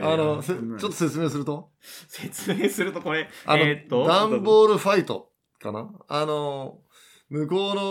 [0.00, 5.30] やあの、せちうんょっと説明すると、説明するとこれ、あの、えーっと、ダンボールファイト
[5.66, 5.90] かな？
[6.08, 6.78] あの、
[7.28, 7.82] 向こうの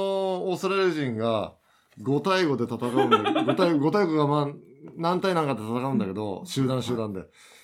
[0.49, 1.53] オーストラリア人が
[2.01, 4.47] 5対5で戦うんだけど、 5対5対5がまあ、
[4.95, 7.23] 何対何かで戦うんだけど、集団集団で。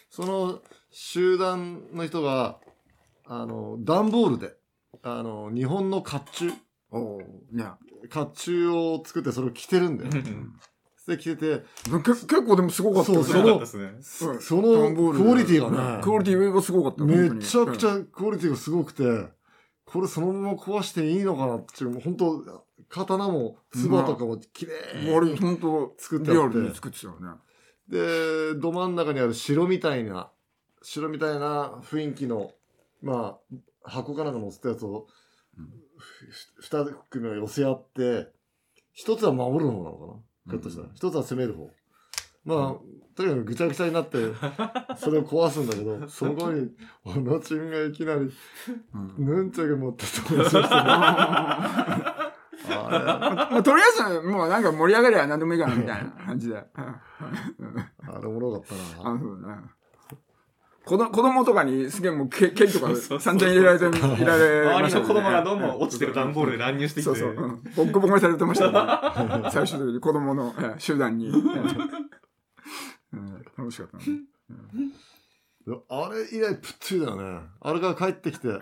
[0.10, 2.60] その集団の人が、
[3.26, 4.56] あの、段ボールで、
[5.04, 6.54] あの、日本の甲冑
[6.92, 7.66] おーね。
[8.12, 10.12] 甲冑を作ってそれを着てるんだよ。
[11.08, 11.64] で、着てて、
[12.04, 13.84] け結構でもすごかったですね。
[13.84, 17.04] うんそのクオリティがね、クオリティがすごかった。
[17.04, 17.94] めちゃくちゃ。
[17.94, 19.04] ゃクオリティがすごくて、
[19.92, 24.74] これそのまま壊していいのかなっていう、もう本当刀も、唾とかも綺麗
[25.22, 25.38] に
[25.98, 27.28] 作ってあってリアルに作ってたよね。
[27.90, 30.32] で、ど真ん中にある城みたいな、
[30.82, 32.52] 城みたいな雰囲気の、
[33.02, 33.38] ま
[33.84, 35.08] あ、箱かなんか乗せたやつを、
[35.98, 36.28] ふ
[36.62, 38.30] 二組を寄せ合って、
[38.94, 40.14] 一つは守る方なのかな
[40.52, 40.90] ひょっとしたら。
[40.94, 41.70] 一つは攻める方。
[42.46, 42.76] まあ、
[43.16, 44.18] とにかくぐちゃぐちゃになって、
[44.98, 46.70] それを壊すんだけど、 その後に、
[47.04, 50.66] 小野チンがいきなり、うんヌンチャク持って登場してね、
[52.70, 56.58] あまあ、とりあえず、もうなんか盛り上がりは何でもいいかな、みたいな感じで。
[56.76, 57.02] あ
[58.22, 59.20] れおもろかったあ、な。
[59.20, 59.62] そうだね。
[60.84, 67.10] 子供子供とかにすげえもうケケーキとか散々入れられて、入れられ周りの子供がどんどん落ちてる段ボールで乱入してきて。
[67.10, 67.30] そうそう。
[67.30, 69.50] うんボッコボコにされてましたね。
[69.52, 71.32] 最終的に子供のえ集団に。
[73.58, 74.04] うん楽しかったね。
[75.90, 77.42] あれ以来プッツリだよね。
[77.60, 78.56] あれが帰ってきて、は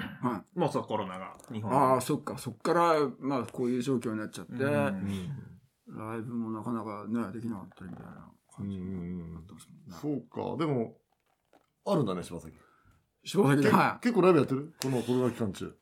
[0.56, 2.38] いもうそう、コロナが日本ああ、そっか。
[2.38, 5.30] そっから、まあ、こういう状況になっちゃって、うん
[5.88, 10.24] ライブもなかなかね、できなかったりみたいな感じになってますもんね。
[10.30, 10.64] そうか。
[10.64, 10.98] でも、
[11.86, 12.56] あるんだね、柴崎。
[13.24, 13.70] 柴崎で。
[13.72, 14.74] けは結構ライブやってる？
[14.80, 15.76] このコロナ期間中。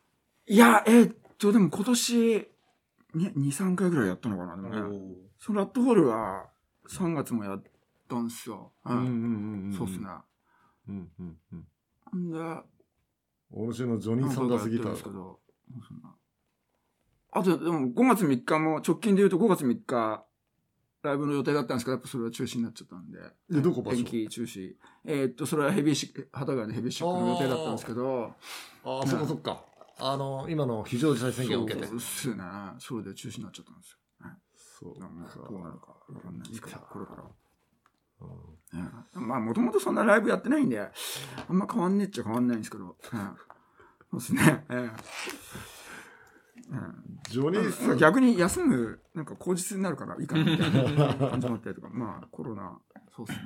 [0.46, 0.54] い。
[0.54, 2.48] いや、えーっと、でも今年、ね、
[3.16, 4.56] 2、3回ぐらいやったのかな。
[4.56, 6.46] でもね、おそのラットホールは
[6.90, 7.64] 3月もやっ
[8.08, 8.74] たんすよ。
[8.86, 9.70] うん。
[9.70, 10.08] んそうっすね。。
[10.90, 11.68] うんうんうん。
[12.12, 12.40] ほんで、
[13.52, 15.94] お主のジョニー・サンダースギタなんかやってるんです
[17.32, 20.26] あと、でも5月3日も、直近で言うと5月3日、
[21.04, 23.20] ライブの予定だったんですけど、やっぱそれは中止になっちゃったんで。
[23.50, 24.76] でどこ場所延期中止。
[25.06, 28.34] えーっと、それはヘビーシック、幡ヶ谷のヘビーシックの予定だったんですけど、
[28.84, 29.64] ああ、そっかそっか。
[30.00, 31.88] あの、今の非常事態宣言を受けて。
[31.88, 32.44] そうっすね。
[32.80, 33.98] それで中止になっちゃったんですよ。
[34.20, 34.38] はい
[34.80, 37.24] そうどうなるかわかんないですけど、これから。
[38.22, 38.80] うん。
[38.80, 40.92] ねまあ、もともとそんなライブやってないんで、あ
[41.52, 42.94] んま変わんねえっちゃ変わんないんですけど、うん。
[44.12, 44.66] そうですね。
[44.70, 44.90] ええ
[46.70, 47.20] うん。
[47.30, 52.78] ジョニー・サンダー逆に休む、なんか口実になるからいいかなみたいな感じもあったりとか、まあコロナ、
[53.16, 53.40] そうっすね。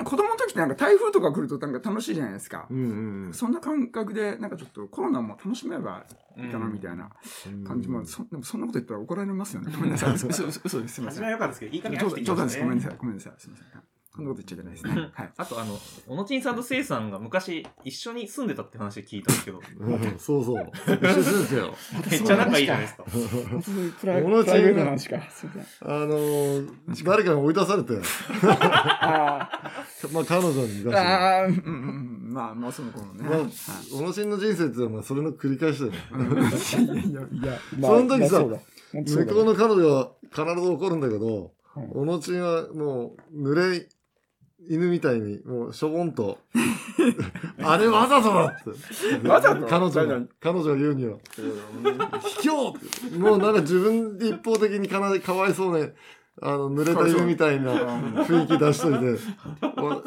[0.00, 2.66] うん子供の時ってなんか台風とか来るとなんか楽しいじゃないですか。
[2.70, 6.04] うんうんうんそんな感覚で、なんかちょっとコロナも楽しめば
[6.36, 7.10] いいかなみたいな
[7.46, 7.64] うん。
[7.64, 9.72] 感じも、そでもそんなこと言ったら怒られますよね。
[9.74, 10.14] ごめんなさい。
[10.14, 10.52] 嘘です。
[10.88, 11.32] すみません初めは。
[11.32, 12.60] 良かったですけど、いい加減冗冗談です。
[12.60, 12.86] ごめんない。
[12.86, 12.96] さい。
[12.98, 13.32] ごめんなさい。
[13.38, 13.99] すみません。
[14.14, 15.10] そんなこと言っちゃいけないですね。
[15.14, 15.30] はい。
[15.36, 20.70] あと、あの、小野ちんさんとせいさんが昔一緒に住んでたって話聞いたんですけど、うんそうそう。
[20.84, 21.74] 一緒ですよ。
[22.10, 23.04] めっちゃ仲いいじゃないですか。
[24.00, 25.16] プライベートな話か？
[25.82, 28.00] あのー、誰かに追い出されて、
[28.42, 29.48] あ
[30.12, 30.90] まあ彼女に出して。
[30.90, 32.32] ーあー、うんうんうん。
[32.32, 33.22] まあ、まあ、その頃ね。
[33.22, 33.50] まあはい、
[33.92, 35.98] 小野真の人生っていうのはそれの繰り返しだよね。
[36.10, 43.86] いやいやいや、その時さまあそうだ向こうの彼女は必ず怒るんだけど、うん小野ちんはもう、濡れ
[44.68, 46.38] 犬みたいに、もうしょぼんと、
[47.62, 49.28] あれわざとだって。
[49.28, 49.66] わざと？
[49.66, 51.16] 彼女が彼女が言うには、
[52.20, 53.16] 卑怯って。
[53.18, 55.94] もうなんか自分で一方的にかなりかわいそうね、
[56.42, 57.72] あの、濡れた犬みたいな
[58.24, 59.20] 雰囲気出しといて、
[59.76, 60.02] お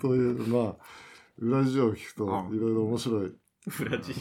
[0.00, 0.76] という、まあ、
[1.38, 2.56] 裏事情を聞くとう、ん。
[2.56, 3.32] いろいろ面白い。
[3.68, 4.14] フラジ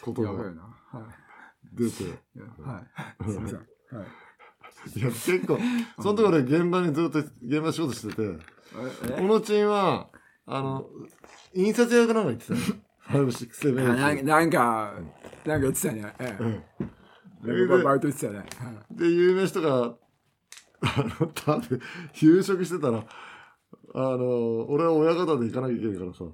[0.00, 0.62] ことがやばいな。
[0.62, 1.08] は
[1.72, 2.04] 出て、
[2.62, 2.82] は
[3.22, 3.30] い。
[3.30, 3.58] すみません。
[3.58, 3.66] はい。
[4.96, 5.58] いや、結構、
[6.00, 8.22] その時俺現場にずっと、現場仕事してて、
[9.08, 10.08] え小野ちんは、
[10.46, 10.88] あの、
[11.54, 12.60] 印刷役なんか言ってたよ。
[13.10, 14.94] 5、6、あなん7、なんか、
[15.44, 16.14] なんか言ってたね。
[16.20, 16.62] え8。
[16.80, 17.66] え。
[17.66, 18.38] ババイトてたね。
[18.38, 18.46] はい
[18.96, 19.96] で、有名人が、
[20.82, 21.80] あの、食べ、
[22.20, 23.04] 夕食してたら、
[23.94, 26.24] あの、俺は親方で行かなきゃいけないからさ。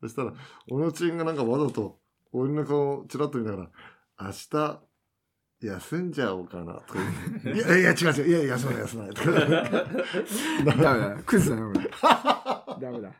[0.00, 0.32] そしたら、
[0.68, 2.00] 小野ちんがなんかわざと、
[2.32, 3.70] 俺の顔をチラッと見なが
[4.18, 4.82] ら、明日、
[5.60, 6.98] 休んじゃおうかな、とか
[7.44, 7.62] 言って。
[7.62, 9.14] いやいや、違う違う、いやいや、休まない、休まない。
[10.64, 11.22] ダメだ。
[11.24, 11.90] クズだね、俺。
[12.80, 13.12] ダメだ。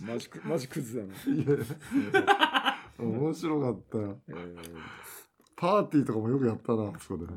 [0.00, 1.14] マジク、マジクズだね。
[1.34, 4.20] いや面白かったよ。
[5.56, 7.32] パーティーとかもよくやったな、そこで。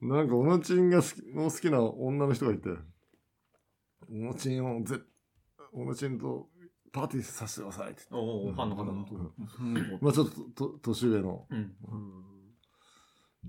[0.00, 2.70] おなんか、おのちんが好きの好きな女の人がいて、
[4.10, 4.98] おのちんをぜ、
[5.72, 6.48] おのちんと
[6.92, 8.92] パーティーさせてくださいっておおファンの方の。
[8.92, 8.94] う
[9.62, 11.46] んまあちょっとと年上の。
[11.50, 11.72] うん。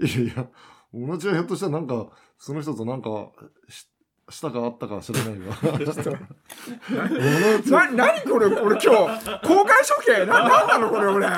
[0.01, 0.47] いやいや、
[0.93, 3.31] おのちんはひょっとしたらなんか、その人となんか、
[3.67, 3.87] し
[4.31, 5.45] したかあったか知らないが。
[5.63, 5.93] おの
[7.63, 10.25] ちんな、なにこれ、俺今日、公開処刑？
[10.25, 11.25] な、なんなのこれ俺。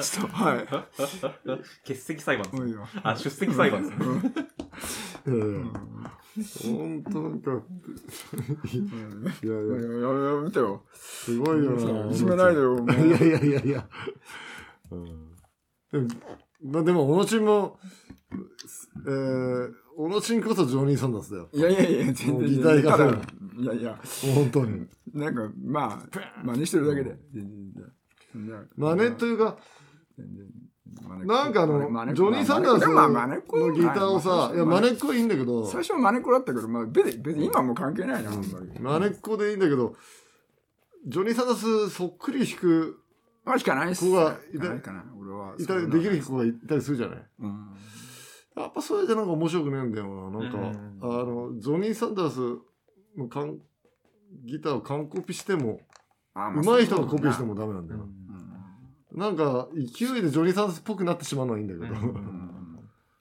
[0.00, 0.66] ちょっと、はい。
[1.86, 2.46] 欠席裁判
[3.02, 4.06] あ、出席裁判ですね。
[5.26, 5.64] いやいや、
[6.62, 8.86] ほんとなんか、いやい
[9.42, 10.82] いやや、いややめてよ。
[10.92, 12.10] すごいよな。
[12.10, 12.78] いじめないでよ。
[12.78, 13.88] いやいやいやいや。
[14.90, 14.96] う
[15.98, 16.20] ん、でも、
[16.62, 17.78] まあでも、小野ちんも、
[19.06, 21.48] えー、小野ちんこそジョニー・サンダースだよ。
[21.52, 22.48] いやいやいや、全然。
[22.48, 23.16] 擬態化ただす
[23.56, 23.98] るいやいや、
[24.34, 24.86] 本当に。
[25.12, 27.16] なんか、まあ、真似してるだけで。
[27.34, 27.72] 全
[28.46, 29.58] 然真似というか、
[30.16, 30.46] 全然
[31.24, 31.80] なんかあの、
[32.14, 38.80] ジョニー・サンダースのギターをさ、いや、真似っこいいんだけど、最初は真似っ子だったけど、まあ、別に、別に今はもう関係ないな、あんまり。
[38.80, 39.94] 真似っこでいいんだけど、
[41.06, 43.00] ジョニー・サンダースそっくり弾く、
[43.44, 44.04] まあ、しかないっす。
[44.04, 45.54] 子がいたないかな、俺は。
[45.58, 47.66] いたり、できる子がいたりするじゃないうん。
[48.56, 50.38] やっぱそれでなんか面白くねえんだよな。
[50.40, 52.60] なんか、うんあの、ジョニー・サンダース
[53.16, 53.58] のかん
[54.44, 55.80] ギターを完コピしても、
[56.34, 57.62] あ上手い人がコピーしてもだ。
[57.62, 58.00] ダメなんだよ。
[58.00, 58.02] う
[59.12, 61.96] なんか、勢いでジョニー・サンスっぽくなってしまうのはいいんだけど。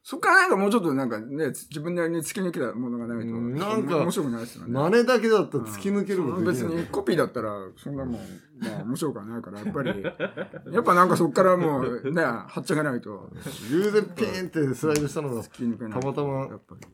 [0.10, 3.32] そっからなんかもうちょっとなんかね、自分なりに突き抜けたものがないと。
[3.32, 4.74] うんなんか面白くないですよね。
[4.74, 8.16] 真似だけだったら突き抜けることうん別にコピーだったら、そんなもん、
[8.60, 10.04] まあ面白くはないから、やっぱり、
[10.74, 13.30] やっぱなんかそっからもうね、はっちゃけないと、
[13.70, 16.00] 偶然ピーンってスライドしたのが、突き抜けないと。
[16.00, 16.88] たまたまやっぱり。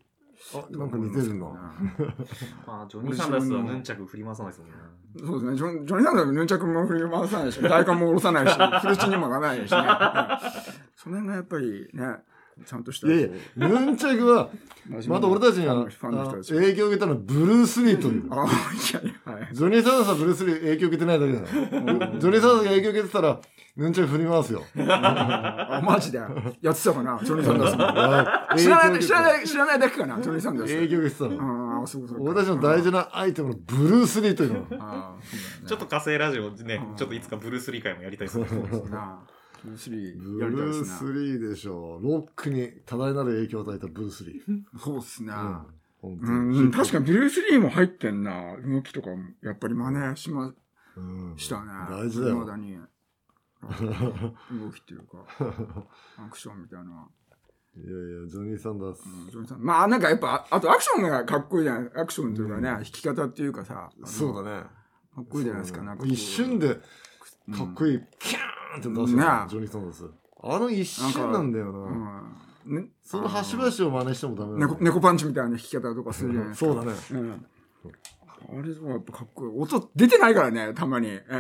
[0.54, 1.46] あ、なんか似てるな。
[2.68, 4.76] まあ、ジョニー・サンダースはヌンチャク振り回さないですもんね。
[5.18, 5.58] そうですね。
[5.58, 9.68] ジョンジョニー・サンダースはヌンチャクも振り回さないし、大根も下ろさないし、フルチンにもなんないしね。
[10.96, 12.18] その辺がやっぱりね、
[12.64, 13.08] ちゃんとした。
[13.08, 14.50] いやいや、ヌンチャクは、
[15.08, 18.28] また俺たちには、影響を受けたのはブルース・リーという。
[18.32, 18.50] ああ、い
[18.94, 19.50] やいや、はい。
[19.52, 21.46] ジョニー・サンダースはブルース・リー影響を受けてないだけだよ。
[21.48, 23.40] ジョニー・サンダースが影響を受けてたら、
[23.76, 24.64] ヌンチャク振り回すよ。
[24.90, 26.18] あ、マジで？
[26.18, 29.24] やってたかな、ジョニー・サンダース 知らない、知らい。
[29.24, 30.76] ない、知らないだけかな、ジョニー・サンダース。
[30.76, 31.80] 影響を受けてたの。
[31.80, 32.18] ああ、そうそう。
[32.22, 34.66] 俺たちの大事なアイテムのブルース・リーというの。
[35.68, 38.46] ちょっと火星ラジオね、ちょっといつかブルース・リー会もやりたいですね。
[39.66, 40.86] ブルースリブーやりたいルー。
[40.86, 42.04] ス・リーでしょう。
[42.04, 44.80] ロックに多大なる影響を与えたブルース・リー。
[44.80, 45.66] そうっすうんな。
[46.02, 48.56] 本当うにん、確かにブルース・リーも入ってんな。
[48.58, 50.54] 動きとかも、やっぱり真似しま
[50.98, 51.72] うんしたね。
[51.90, 52.78] 大事だよ未だに。
[53.66, 55.26] 動きっていうか、
[56.18, 57.08] アクションみたいな。
[57.78, 59.04] いやいや、ジョニー・サンダース。
[59.06, 63.90] うんジョニーさんまあなんかやっぱ、あとアクションがかっこいいじゃないアクションというかね、弾き方っていうかさ。
[64.06, 64.68] そうだね。
[65.16, 65.82] かっこいいじゃないですか。
[65.82, 66.82] なんか一瞬でか
[67.64, 68.42] っこいい、キャー
[68.76, 70.12] ンって出ジョニー・サン。
[70.44, 71.80] あの一瞬なんだような。
[71.90, 72.36] ん。
[72.66, 76.74] ね、その端々を真似してもダメだ猫猫パンチみたいな弾き方とかするじゃないですか。
[76.74, 76.98] そうだね。
[77.12, 77.46] うん。
[78.48, 79.52] あれはやっぱかっこいい。
[79.56, 81.08] 音出てないからね、たまに。
[81.08, 81.36] ええ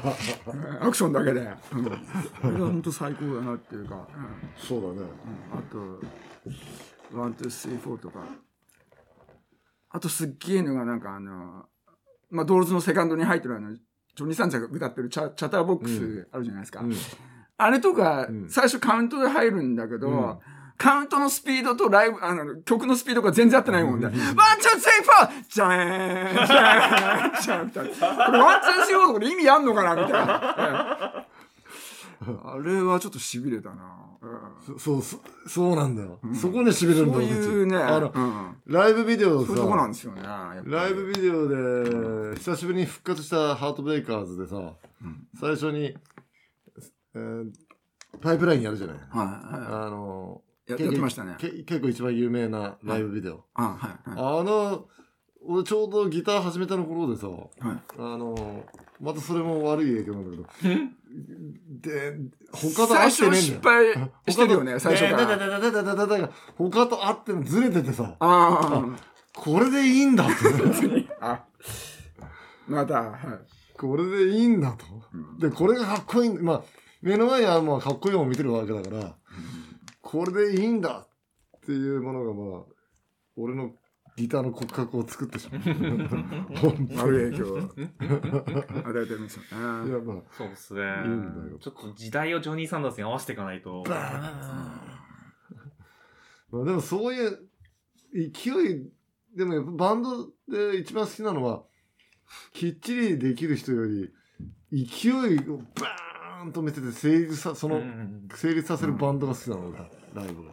[0.80, 1.40] アクションだけで。
[1.40, 1.84] うん。
[1.84, 1.90] こ
[2.44, 3.94] れが本当最高だなっていうか。
[3.94, 4.02] うん
[4.56, 5.08] そうだね。
[5.52, 8.20] あと、ワン、ツー、スリー、フォーとか。
[9.90, 11.66] あとすっげえのがなんかあの、
[12.30, 13.76] まあ、ドールズのセカンドに入ってるあの、
[14.16, 16.80] ジョニー・サンダースが歌ってるチャチャターボックスあるじゃないですか。
[16.80, 16.94] うん
[17.58, 20.38] あれとか、うん最初カウントで入るんだけど、うん
[20.78, 27.84] カウントのスピードとライブ、あの、曲のスピードが全然合ってないもんで、ワン、ツー、スリー、フォーじゃーんじゃーんじゃーんみたい
[28.18, 28.26] な。
[28.26, 31.26] これワン、ツー、スリー、フォーとこれ意味あんのかなみたいな。
[32.44, 33.74] あれはちょっと痺れたな。
[34.22, 36.28] うんそ そう、そそうなんだよう。
[36.28, 40.22] んそこに痺れるんだそういうね、あの、うんライブビデオをそういうとこなさ、んですよね。
[40.22, 41.48] やっぱりライブビデオ
[42.32, 44.76] で、久しぶりに復活したハートブレイカーズでさ、ん
[45.38, 45.94] 最初に、
[47.14, 47.50] えー
[48.22, 48.96] パイプラインやるじゃない。
[48.96, 50.72] はいはあの、い。
[50.72, 51.34] ややってましたね。
[51.38, 53.44] け結構一番有名なライブビデオ。
[53.54, 54.18] あ、はいはい。
[54.40, 54.88] あの、
[55.48, 57.48] 俺ちょうどギター始めたの頃でさ、はい
[57.98, 58.64] あの、
[59.00, 60.80] またそれも悪い影響なんだけど、
[61.80, 62.18] で、
[62.52, 63.94] 他と合ってねえん失だよ。
[64.24, 65.60] 敗してるよね、最初かだだら。
[65.60, 68.84] だだだだだだだ他と合ってんのずれててさ、あ
[69.34, 70.34] これでいいんだって。
[71.20, 71.32] あ。
[71.32, 71.44] あ、
[72.66, 73.18] また、はい。
[73.78, 74.84] これでいいんだと。
[75.12, 76.62] うんで、これがかっこいいんまあ、
[77.02, 79.14] 目の前にはまあかっこいいものを見てるわけだから、
[80.00, 81.06] これでいいんだ
[81.56, 82.62] っていうものがまあ、
[83.36, 83.72] 俺の
[84.16, 85.60] ギターの骨格を作ってしまう。
[86.96, 89.42] 悪い影響を与えてるんですよ
[89.82, 89.90] ね。
[89.90, 90.80] いやまあ、そうっすね。
[90.80, 93.84] いいんだよちょっと時代をジョニー・サンダースに合わせていかないと。
[93.86, 93.96] ま
[96.62, 97.46] あでもそういう
[98.14, 98.90] 勢い、
[99.36, 101.64] でもやっぱバンドで一番好きなのは、
[102.54, 104.10] きっちりできる人より、
[104.72, 105.12] 勢い
[105.50, 110.52] をバーンと見せて成立さ、その、うん成立させるバンドが好きなのだ、ライブが。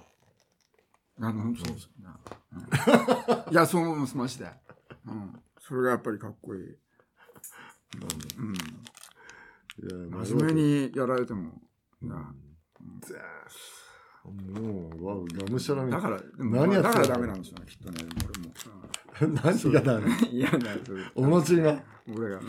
[1.20, 2.10] あの、そうですよね。
[2.56, 4.46] うんいや、そう思います、マジで。
[5.08, 5.40] うん。
[5.60, 6.62] それがやっぱりかっこいい。
[6.62, 8.54] うん。
[8.56, 11.52] いや真面目にやられても、
[12.02, 12.34] な
[14.24, 18.10] もう、わガムシャラみたいだから、何やだからダメなんですよね、きっとね、
[19.20, 19.34] 俺も。
[19.36, 19.42] な。
[19.52, 20.00] 何が だよ。
[20.00, 21.06] うん嫌なやつ。
[21.16, 21.84] お餅が？
[22.08, 22.46] 俺が、うん。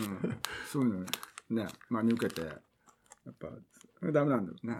[0.71, 1.05] そういうのね、
[1.49, 2.51] ね、真に受けて、や
[3.31, 3.49] っぱ、
[4.11, 4.77] ダメなんだよね。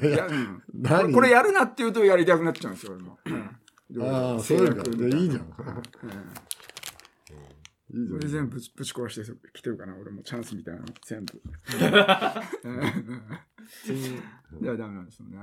[0.08, 0.60] いや、うん。
[0.60, 1.12] これ何？
[1.12, 3.18] これやるなって言うとやりたくなっちゃうんですよ、俺も。
[3.92, 5.42] うんああ、そういういいじゃん。
[5.42, 5.82] うん
[7.92, 11.42] いいじゃんそれ全部ぶちぶち壊して来てるかな俺もチャンスみたいなの全部。
[12.64, 12.70] う
[14.62, 15.36] ん いや、ダメなんですよね。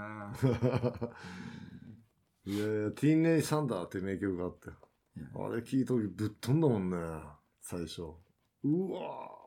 [2.46, 4.70] いやいや、ティーンネイサンダーって名曲があって。
[4.70, 6.98] あれ聞いた時ぶっ飛んだもんね、
[7.62, 8.04] 最初。
[8.64, 9.02] うわ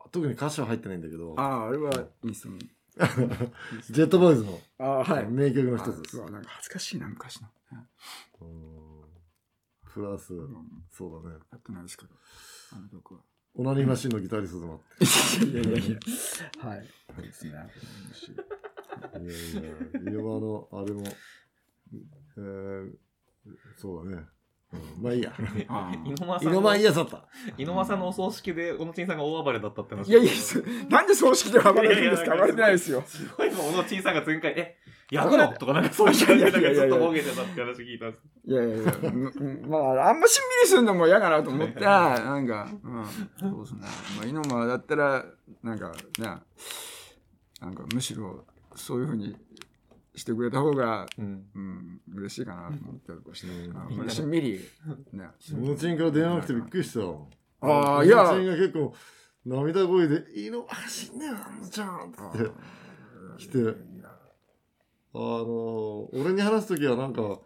[0.07, 1.91] ー特に歌詞は入ってないんだけどあ、あ、あれは
[2.23, 2.59] いいっすね。
[3.89, 5.27] ジェットボーイズのああ、はい。
[5.27, 6.17] 名曲の一つです。
[6.17, 7.47] あうわなんか恥ずかしいな、昔の。
[8.41, 8.80] うん
[9.93, 10.55] プラス、うん
[10.89, 11.35] そうだね。
[11.51, 12.09] やってないですけど。
[12.73, 13.21] あの曲は。
[13.55, 15.45] オナニーマシンのギタリストでもあって。
[15.45, 16.67] いやいやいや。
[16.69, 16.87] はい。
[17.15, 17.51] そうですね。
[17.51, 17.61] いや
[19.61, 21.03] いや、今のあれも、
[22.37, 22.93] えー、
[23.77, 24.27] そうだね。
[24.73, 25.33] うんまあいいや。
[25.67, 27.25] あ井上さん色間いいやつだった。
[27.57, 33.03] 井上さんのお葬式で小野ちんさんが大暴れだったって話いやいや、そなんで葬式で暴れるんですか暴れてないですよ。
[33.05, 34.77] すごい小野ちんさんが前回え
[35.11, 43.05] やるのとかなんかそういう感じでなんかずっとボケてたって話聞いたんですいやいやいや、うんまあ、あんましんみりするのも嫌かなと思って、 なんか、うん、
[43.37, 43.81] そうですね。
[44.17, 45.25] まあ、井上だったら、
[45.61, 46.25] なんか、ね、
[47.59, 48.45] なんかむしろ、
[48.75, 49.35] そういうふうに
[50.15, 51.45] してくれた方が、うん。
[51.55, 54.09] うん、嬉しいかなと思ったりとかして、うん。
[54.09, 54.59] しんみり、
[55.13, 55.27] ね。
[55.39, 56.99] そのチンから電話なくてびっくりした。
[56.99, 57.27] よ。
[57.61, 58.93] ああ、いや、そのチンが結構、
[59.45, 62.51] 涙声で、いいの、あ、死んねえよ、あのちゃんって
[63.37, 63.57] 来て、
[65.13, 67.39] あの、俺に話すときはなんか、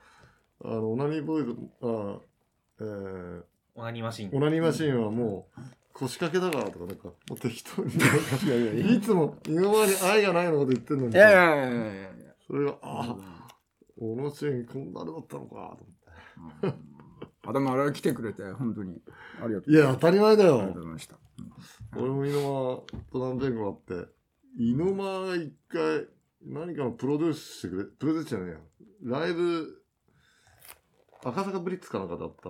[0.64, 2.20] あの、オナニーボーイズ、あ
[2.80, 3.44] えー、
[3.76, 4.30] オナニーマシン。
[4.34, 5.62] オナニーマシンはもう
[5.94, 7.94] 腰掛けだからとかなんかもう適当に。
[8.96, 11.14] いつも今までに愛がないのこと言ってんのに。
[11.14, 13.48] いやいやいやいやそれがああ
[13.98, 16.96] 小野チェーンこんなあれだったのかと思って。
[17.48, 19.00] あ、でもあれは来てくれて、本当に、
[19.42, 19.74] ありがとう。
[19.74, 21.16] いや当たり前だありがとうよございました。
[21.96, 24.10] 俺も猪間と何遍かあって
[24.58, 26.08] 猪間が一回
[26.46, 28.60] 何かのプロデュースしてくれプロデュースじゃねえよ
[29.04, 29.86] ライブ
[31.26, 32.50] 赤坂ブリッツかなんかだった。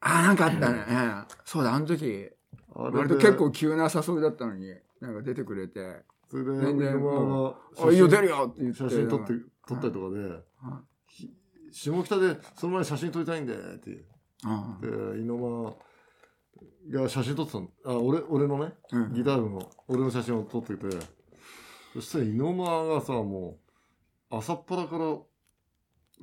[0.00, 0.84] あ、なんかあったね。
[0.88, 1.24] うん。
[1.44, 2.30] そうだ、あの時、
[2.74, 8.78] あ割と結構急な誘いだったのに、なんか出てくれて、それで全然あ、いいよ、出るよって言って。
[8.78, 9.52] 写真撮ってうん。
[9.68, 10.42] 撮ったりとかで、
[11.70, 13.90] 下北でその前に写真撮りたいんでって。
[13.90, 14.04] で
[14.42, 15.26] うん。
[15.26, 15.76] 猪
[16.92, 17.68] 間が写真撮ってたの。
[17.84, 19.12] あ俺俺のねうん。
[19.12, 20.86] ギター部の俺の写真を撮ってて
[21.96, 23.58] そしたら猪間がさも
[24.30, 25.16] う朝っぱらから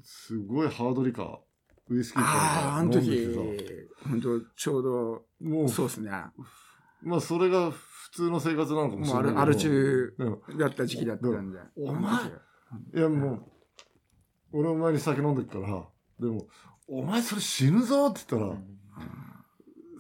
[0.04, 1.38] すごいハードリカー
[1.90, 6.12] ウイスキーああ、あの時飲んでてさ、本当ちょうど、もうそうですね。
[7.02, 11.60] まあそれが普通の生活なのかもしもうれないけどアル中うんだった時期だったんで。
[11.76, 12.14] お前
[12.96, 15.84] いやもう俺お前に酒飲んでるから
[16.20, 16.48] でも
[16.88, 18.62] 「お前それ死ぬぞ」って言ったら、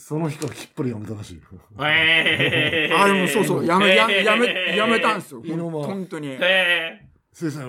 [0.05, 1.35] その日からきっぱりやめたらしい。
[1.37, 1.41] よ
[1.79, 5.41] えあ、でもそうそう、やめ、やめ、やめ、やめたんですよ。
[5.41, 6.27] 本当に。
[6.41, 7.61] え先生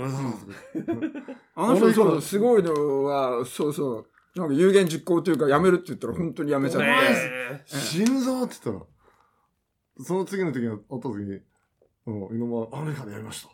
[1.55, 3.99] あの人、そう、すごいのは、そうそ
[4.35, 6.89] う、なんか有言実行というか、やめるって言ったら本当にやめちゃって。
[6.89, 11.39] え死ぬぞって言ったらその次の時に会った時に
[12.07, 13.49] 「うん猪間アメリカでやりました」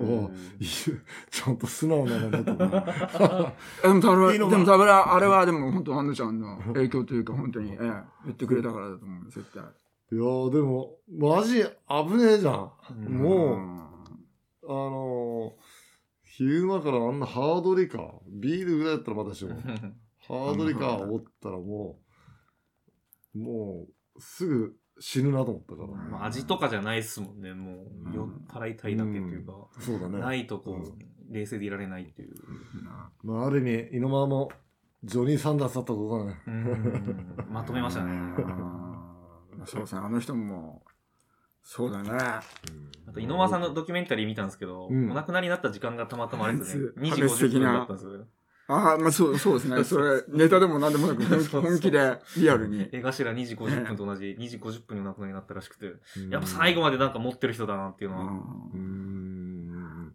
[0.00, 0.30] お
[1.30, 7.78] ちゃんと素直なのねとか でもでも多分、あれはでも本当、アンナちゃんの影響というか、本当に、ええ、
[8.24, 9.62] 言ってくれたからだと思う、絶対。
[9.62, 12.70] いやーでもマジ危ねえじゃん。
[12.90, 13.14] うん。
[13.14, 13.84] もううん
[14.66, 15.52] あのー、
[16.24, 19.54] 昼間からあんなハードリカー、ビールぐらいだったらまだしも、
[20.26, 21.98] ハードリカおったらも
[23.34, 25.88] う、もう、すぐ死ぬなと思ったから。
[25.88, 30.18] まあ味とかじゃないっすもんねもう酔っ払いたいだけっていうか、そうだね。
[30.18, 30.98] ないとこう、うん
[31.30, 32.34] 冷静でいられないっていう
[33.22, 34.52] まあ、ある意味、猪間も、
[35.02, 36.42] ジョニー・サンダースだったことだね。
[36.46, 40.84] うんまとめましたねうんそうですね、あの人も、
[41.62, 42.10] そうだね。
[42.12, 42.42] あ
[43.12, 47.10] と、井上さんのドキュメンタリー見たんですけど、うんお亡くなりになった時間がたまたまあれですよね。
[47.10, 48.26] 2時破滅的50分なだったんですよ。
[48.66, 49.84] ああ、まあそう、そうですね。
[49.84, 51.22] それ、ネタでも何でもなく、
[51.60, 52.88] 本気で、リアルに。
[52.92, 55.86] 絵頭2時50分と同じ2時50分にお亡くなりになったらしくて、
[56.16, 58.24] うんやっぱ最後までなんか持ってる人だなっていうのは。
[58.24, 60.14] うーん。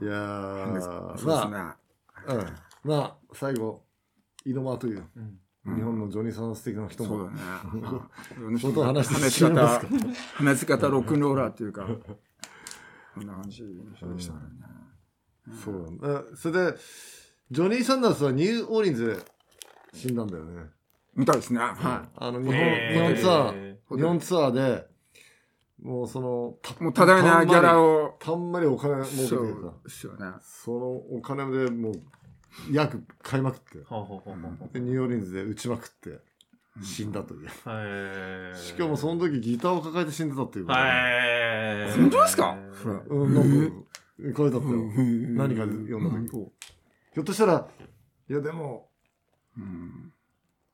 [0.00, 1.30] いやうんー、そうですね。
[1.30, 1.76] ま
[2.26, 2.46] あ、うん。
[2.84, 3.84] まあ、最後、
[4.44, 5.04] 猪間という、
[5.64, 7.30] 日本のジョニーさん素敵な人もそうだ
[8.52, 8.58] ね。。
[8.60, 9.82] ことを話し方か、
[10.34, 11.86] 話し方ロックンローラーっていうか、
[13.14, 14.40] こんな感じでしたね。
[15.64, 16.20] そうだ。
[16.20, 16.26] ね。
[16.36, 16.78] それで、
[17.50, 19.16] ジョニー・サンダースはニューオーリンズで
[19.98, 20.70] 死んだんだよね。
[21.14, 21.58] みたいですね。
[21.58, 24.86] はあの、日本、日本ツアー、へ日本ツアーで、
[25.82, 26.82] もうその、たい。
[26.82, 29.28] もう多大なギャラを、たんまりお金儲けてさ。
[29.28, 30.32] そうですよね。
[30.40, 31.94] そのお金でもう、
[32.70, 33.84] 約買いまくって、で、
[34.80, 36.20] ニューオーリンズで打ちまくって、
[36.82, 37.48] 死んだという。
[38.56, 42.56] しかもその時ギターを抱えて死んでたっていう本当ですか？
[43.08, 43.76] うん、なんか、
[44.36, 44.76] 書いてあったよ。
[44.96, 46.52] 何何かで読んだ時。
[47.14, 47.68] ひょっとしたら、
[48.30, 48.88] いやでも、
[49.56, 50.12] うん。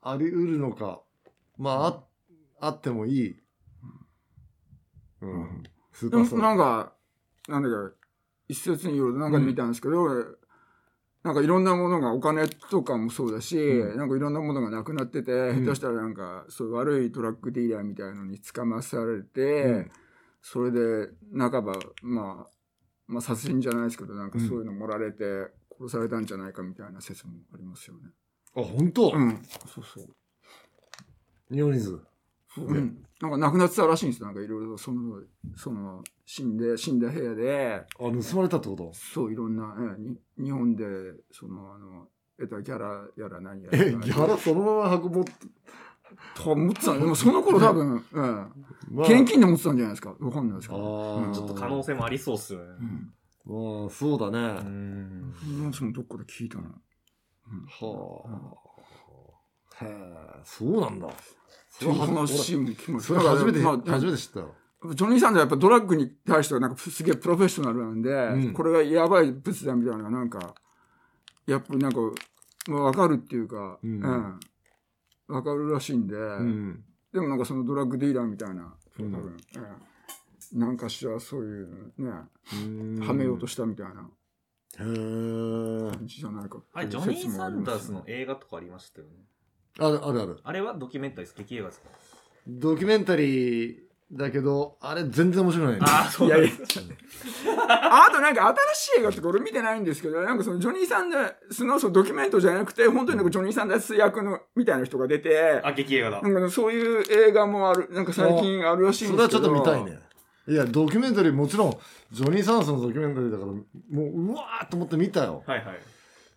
[0.03, 1.01] あり得るのか。
[1.57, 2.05] まあ、あ、
[2.61, 3.41] あってもいい。
[5.23, 5.63] うん。
[5.93, 6.41] スーでもパースター。
[6.41, 6.93] なんか、
[7.49, 7.93] なんだか、
[8.49, 10.09] 一説によるとなんかで見たんですけど、
[11.25, 19.91] なんかいろんなものがお金とかもそうだし、うんなんかいろんなものがなくなってて、ん下手したらなんかそういう悪いトラックディーラーみたいのに捕まされて、うん
[20.41, 22.51] それで半ば、まあ、
[23.09, 28.11] まあ殺人じゃないですけど、なんかそういうの盛られて殺されたんじゃないかみたいな説もありますよね。
[28.55, 29.43] あ、本当、うん。
[29.67, 31.55] そうそう。
[31.55, 32.01] 日本水。
[32.59, 33.05] うん。
[33.21, 34.27] なんか亡くなってたらしいんですよ。
[34.27, 35.23] なんかいろいろその、
[35.57, 38.93] その、死んで、死んだ部屋で、あ、盗まれたってこと？
[38.93, 40.85] そう、いろんな、えに日本で、
[41.33, 43.79] その、あの、得たギャラやら何やら。
[43.79, 45.25] え、ギャラそのまま運ぼ
[46.11, 46.43] うって。
[46.43, 48.53] と思ってたでもその頃多分、うん。
[48.91, 50.15] まあ現金で持ってたんじゃないですか。
[50.19, 50.81] わかんないですけど。
[50.81, 52.65] あーうんちょっと可能性もありそうっすよね。
[53.47, 53.81] うん。
[53.81, 54.39] まあ、そうだね。
[54.39, 55.35] うん。
[55.73, 56.69] 私もどっかで聞いたな。
[56.69, 58.23] は
[59.81, 59.85] あ。
[59.85, 61.09] へえ、そうなんだ。
[61.71, 64.55] そそのれは話も聞きますそれ初めて、まあ、初めて知ったよ。
[64.95, 70.55] ジョニー・サンダーやっぱドラッグに対してはなんかすげえプロフェッショナルなんで、うんこれがやばい物だみたいなのがなんか、
[71.47, 71.99] やっぱりなんか、
[72.69, 74.41] まあ、わかるっていうか、うんうん
[75.29, 76.85] わかるらしいんで、うん。
[77.13, 79.39] でもなんかそのドラッグディーラーみたいな、うん多分、うん
[80.59, 81.69] なんかしらそういう
[81.99, 82.11] ね、
[82.55, 84.09] うんはめようとしたみたいな
[84.79, 85.91] へえ。
[85.91, 89.13] 感じじゃないかあれ、ジョニー・サンダースの映画とかありましたよね。
[89.79, 90.41] あるあるある。
[90.43, 91.35] あれはドキュメンタリーです。
[91.37, 91.91] 劇映画ですか？
[92.47, 93.79] ドキュメンタリー
[94.13, 95.87] だけど、あれ全然面白くないね。
[95.87, 96.81] ああ、そうです。
[97.69, 106.23] ああとなんか新しい映画ってこれ見てないんですけど、なんかそのジョニー・サンダースのそのドキュメントじゃなくて、本当になんかジョニー・サンダース役のみたいな人が出て、あ、劇映画だ。
[106.23, 109.53] なんかそういう映画もある、なんか最近あるらしいんそれですけど。
[109.53, 109.93] はちょっと見たい。
[109.95, 109.99] ね。
[110.49, 111.79] いや、ドキュメンタリーもちろん、
[112.11, 115.43] ジョニー・サンソンのドキュメンタリーだから、もう、うわーっと思って見たよ。
[115.47, 115.79] はいはい。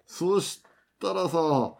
[0.05, 0.61] そうし
[0.99, 1.73] たらさ、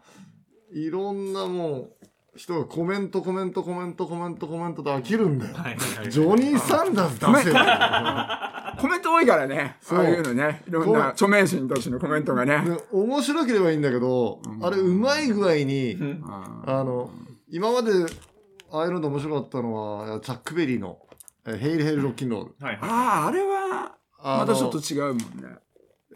[0.72, 1.92] いろんなもう、
[2.34, 5.54] 人がコメント、コメント、コメント、コメント、コメントで飽きるんだよ。
[5.54, 6.10] はいはいはい。
[6.10, 7.56] ジョニー・サンダース出せよ。
[8.82, 9.76] コメント多いからね。
[9.80, 10.64] そうああいうのね。
[10.66, 12.64] いろんな著名人たちのコメントがね。
[12.68, 17.08] で面白ければいいんだけど、うんあれ、うまい具合に、うんああの、
[17.48, 17.92] 今まで、
[18.72, 20.98] ああいうので面白かったのは、チャックベリーの、
[21.46, 22.54] えヘイル・ヘイル・ロックンロール。
[22.60, 25.24] あー、あれは、またちょっと違うもんね。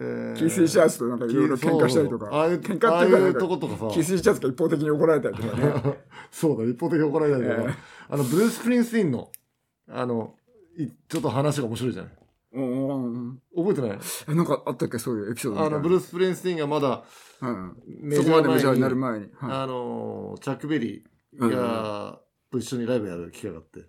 [0.01, 2.31] えーキース・リチャーズとなんかいろいろ喧嘩したりとか。
[2.33, 5.99] ああいう、喧嘩ああいうっていうとことかさ、キース・リチャーズが一方的に怒られたりとかね。
[6.33, 7.75] そうだ、一方的に怒られたりとか、ええ
[8.09, 9.31] あの、ブルース・スプリングスティーンの、
[9.89, 10.35] あの、
[10.77, 12.12] いちょっと話が面白いじゃない
[12.57, 13.99] うんうん覚えてない？
[14.29, 14.99] えなんかあったっけ？
[14.99, 17.05] そういうエピソードあの、ブルース・スプリングスティーンがまだ、
[17.43, 17.77] うん。
[17.87, 19.29] メジャーにな前る前に。
[19.35, 22.19] はあの、チャック・ベリーが、
[22.51, 23.81] と一緒にライブやる機会があって。
[23.81, 23.83] い。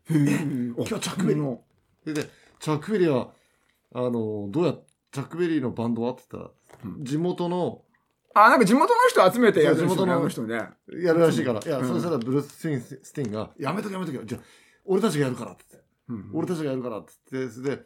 [0.76, 1.62] 今日チャックベリーの。
[2.06, 3.30] で、でチャック・ベリーは、
[3.94, 4.76] あの、どうや、
[5.12, 6.12] チャック・ベリーのバンドは？
[6.12, 7.84] って言ったら、うん地元の、
[8.34, 10.56] あ、なんか地元の人集めてやる地元の人ね。
[10.56, 11.62] やるらしいから。
[11.62, 14.26] いや、うんそしたらブルース・スプリングスティーンが、やめとけやめとけよ。
[14.26, 14.42] じゃあ
[14.86, 15.88] 俺たちがやるからって言って。
[16.10, 17.84] うん俺たちがやるからって言って、それで、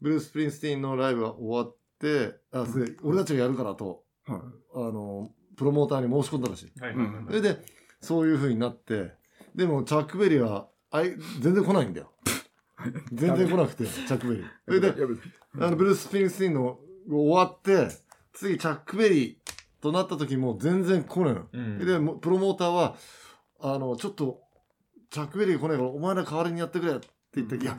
[0.00, 4.40] ブルース・スプリングスティーンのライブが終わって、あ、それで、俺たちがやるからと、はい
[4.74, 6.80] あの、プロモーターに申し込んだらしい。
[6.80, 7.58] はいはいはいそれで、
[8.00, 9.12] そういう風になって、
[9.54, 12.12] でも、チャックベリーは、あい、全然来ないんだよ。
[13.12, 14.46] 全然来なくて、チャックベリー。
[14.66, 14.94] それで、
[15.58, 16.78] あの、ブルース・スプリングスティーンの
[17.08, 17.88] 終わって、
[18.32, 21.46] 次、チャックベリーとなった時も全然来ないの。
[21.52, 22.96] うんで、もプロモーターは、
[23.60, 24.40] あの、ちょっと、
[25.10, 27.76] チャックベリー来ないから、お前ら代わりにやってくれって言って、いや、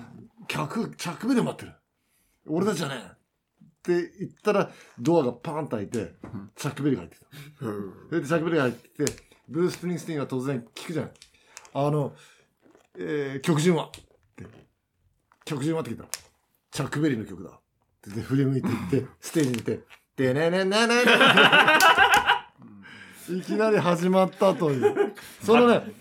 [0.47, 1.73] 客、チャックベリー待ってる。
[2.47, 3.11] 俺たちじゃねえ。
[3.11, 6.13] って言ったら、ドアがパーンと開いて、
[6.55, 7.19] チャックベリーが入ってき
[8.11, 8.19] た。
[8.19, 11.11] でチャックベリーが入ってきて、ブルース・スプリングスティーンが突然聞くじゃない。
[11.73, 12.13] あの、
[12.97, 14.01] えー、曲順はって。
[15.45, 16.09] 曲順はって聞いたら、
[16.71, 17.49] チャックベリーの曲だ。
[17.49, 19.79] って言って振り向いていって、ステージにいて、
[20.15, 21.01] でねねねねね
[23.29, 25.13] いきなり始まったという。
[25.41, 25.93] そのね、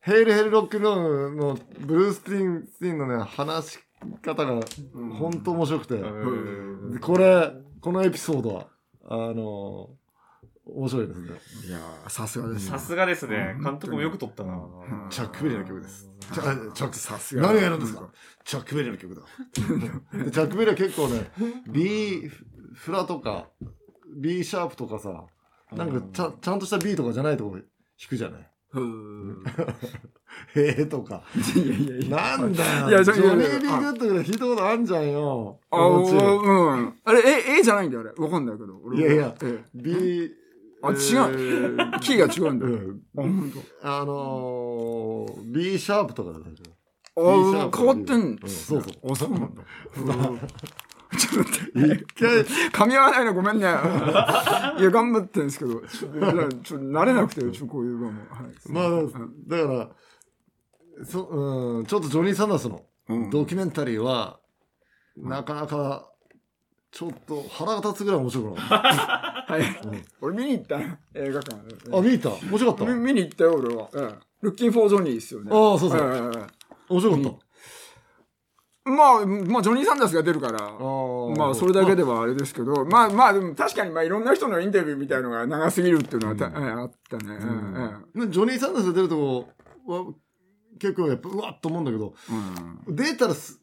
[0.00, 3.78] ヘイルヘイルロックンロールのブルース・スプリングスティーンのね、話し
[4.22, 4.60] 方が
[5.18, 8.66] 本当面白くて、うんでこれ、このエピソードは、
[9.08, 9.90] あの
[10.66, 11.28] 面白いですね。
[11.68, 12.70] いやーさすがですね。
[12.70, 13.64] さすがですねうん。
[13.64, 16.08] 監督もよく撮ったなうんチャックベリーの曲です。
[16.32, 18.08] チャチャックさすが何がやるんですか？
[18.44, 19.22] チャックベリーの曲だ。
[20.24, 21.30] でチャックベリーは結構ね、
[21.66, 22.30] B
[22.74, 23.48] フラとか、
[24.16, 25.24] B シャープとかさ、
[25.72, 27.62] なんかちゃちゃんとした B とかじゃないとこ弾
[28.08, 28.49] くじゃない？
[28.72, 29.44] うん
[30.54, 31.22] へえとか。
[31.54, 32.16] いやいやいや。
[32.16, 32.88] なんだよ。
[32.88, 35.58] いやジョニー・ビーグッドぐらい弾いたことあんじゃんよ。
[35.70, 36.94] あ、うん。
[37.04, 38.24] あれ、え、A じゃないんだよ、あれ。
[38.24, 38.80] わかんないけど。
[38.84, 40.30] 俺いやいやえ B、
[40.82, 42.72] あ違ううキーが違うんだよ。
[43.26, 43.52] ん。
[43.82, 46.74] あ、のー、B シャープとかだったじゃん。
[47.16, 49.12] あプ変わってんそうそう。
[49.12, 49.62] あ、そうなんだ。
[51.18, 52.04] ちょっと待って。
[52.04, 52.30] 一回、
[52.70, 53.62] 噛み合わないのごめんね。
[53.64, 56.18] いや、頑張ってるんですけど、ちょっと、
[56.76, 58.20] 慣れなくて、ちょっとこういうのも。
[58.30, 59.88] はい、まあ、うんだから、
[61.04, 64.38] そうん、ちょっとジョニー・サンダースのうんドキュメンタリーは、
[65.16, 66.06] なかなか、
[66.92, 68.80] ちょっと腹が立つぐらい面白くなかっ
[69.50, 69.62] はい。
[69.82, 69.88] た。
[69.88, 70.84] うん俺見に行ったの
[71.14, 71.56] 映画館。
[71.96, 72.46] あ、見に行った？
[72.46, 72.94] 面白かった？
[72.94, 73.88] み見に行ったよ、俺は。
[73.92, 74.14] うん。
[74.42, 75.50] ルッキンフォージョニーですよね。
[75.52, 76.46] ああそうそううんうんうん
[76.88, 77.30] 面白かった。
[78.96, 80.70] まあ、まあ、ジョニー・サンダースが出るから、あ
[81.36, 86.54] まあ、それだけではあれですけど、まあまあ、でも確かに、まあ、いろんな人のインタビューみたいのが長すぎるっていうのはた、うん。
[86.54, 87.34] うんあったね。
[87.34, 88.04] うん。
[88.14, 89.48] うんジョニー・サンダースが出るとこ
[89.86, 90.04] は、
[90.78, 92.14] 結構やっぱ、うわっと思うんだけど、
[92.86, 92.94] うん。
[92.96, 93.60] 出たらす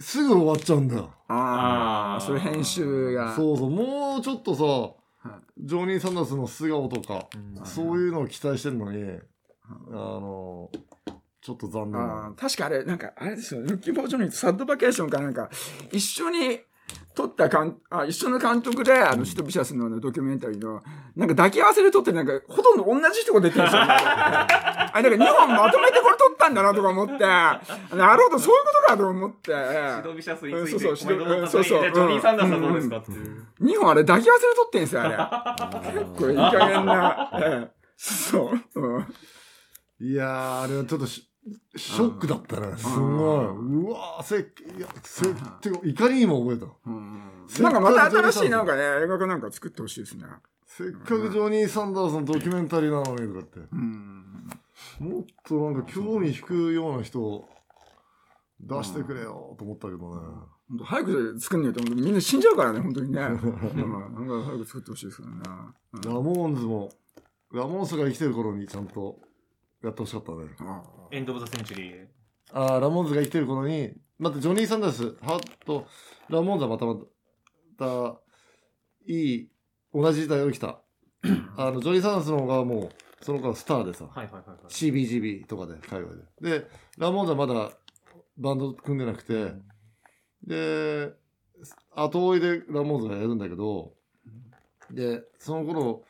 [0.00, 0.96] すぐ終わっちゃうんだ。
[0.96, 1.12] よ。
[1.28, 3.34] ああ、それ編集が。
[3.34, 5.66] そうそう、もうちょっとさ、い。
[5.66, 7.66] ジョニー・サンダースの素顔とか、うん。
[7.66, 9.18] そういうのを期待してるのに、
[9.68, 10.70] あの、
[11.48, 12.34] ちょっと残念あな。
[12.36, 15.48] ー確かあれ、なんか、あれですよ、ルッキー・フォージョニーとサッドバケーションかなんか、
[15.90, 16.60] 一緒に
[17.14, 20.82] 撮ったかんあ、一緒の監督で、あの、シトビシャスのあのドキュメンタリーの、
[21.16, 23.80] なんか抱き合わせで撮って、なんか、ほとんど同じ人が出てるんですよ。
[23.88, 27.58] あ、なんか2本まとめてこれ撮ったんだなとか思って、な
[28.14, 29.52] るほど、そういうことかと思って。
[29.52, 33.46] シドビシャスについて、そうそうお前どう思ったそうそうジョニー・サンダースはどうですかっていう。
[33.62, 35.92] 2本あれ抱き合わせで撮ってんすよ、あれ。
[36.04, 37.30] 結構いい加減な。
[37.34, 38.80] ええそう。
[38.80, 39.06] うん
[40.00, 41.27] いやー、あれはちょっとし
[41.76, 42.76] ショックだったね。
[42.76, 43.06] すごい。
[43.06, 44.40] うわー、せっ、
[44.76, 45.26] いや、せ、
[45.60, 46.56] てか、怒りにも覚え
[47.56, 47.62] た。
[47.62, 50.24] なんかまた新しいなんかね、映画かなんか作ってほしいですね。
[50.66, 53.60] せっかくジョニー・サンダースのドキュメンタリーなのにとかって。
[53.72, 54.50] うん。
[55.00, 57.48] もっとなんか興味引くような人を
[58.60, 60.20] 出してくれよと思ったけどね。
[60.68, 63.20] 本当早く作んないとみんな死んじゃうからね、本当にね。
[63.20, 65.40] うん、なんか早く作ってほしいですからね。
[66.04, 66.90] ラモーンズも、
[67.52, 69.18] ラモーンズが生きてる頃にちゃんと
[69.82, 70.48] やってほしかったね。
[70.60, 72.06] あエンド・オブ・ザ・センチュリー。
[72.52, 75.86] ああ、ラモーンズが生きてる頃に、またジョニー・サンダース、ハート、
[76.28, 76.96] ラモーンズはまたま
[77.78, 78.20] た、
[79.06, 79.50] いい、
[79.94, 80.80] 同じ時代を生きた。
[81.56, 82.90] あの、ジョニー・サンダースの方がもう、
[83.24, 84.58] その頃スターでさ、はいはいはいはい。
[84.68, 86.60] CBGB とかで、海外で。
[86.60, 86.66] で、
[86.96, 87.72] ラモーンズはまだ
[88.36, 89.52] バンド組んでなくて、
[90.44, 91.12] で、
[91.94, 93.92] 後追いでラモーンズがやるんだけど、
[94.90, 96.04] で、その頃、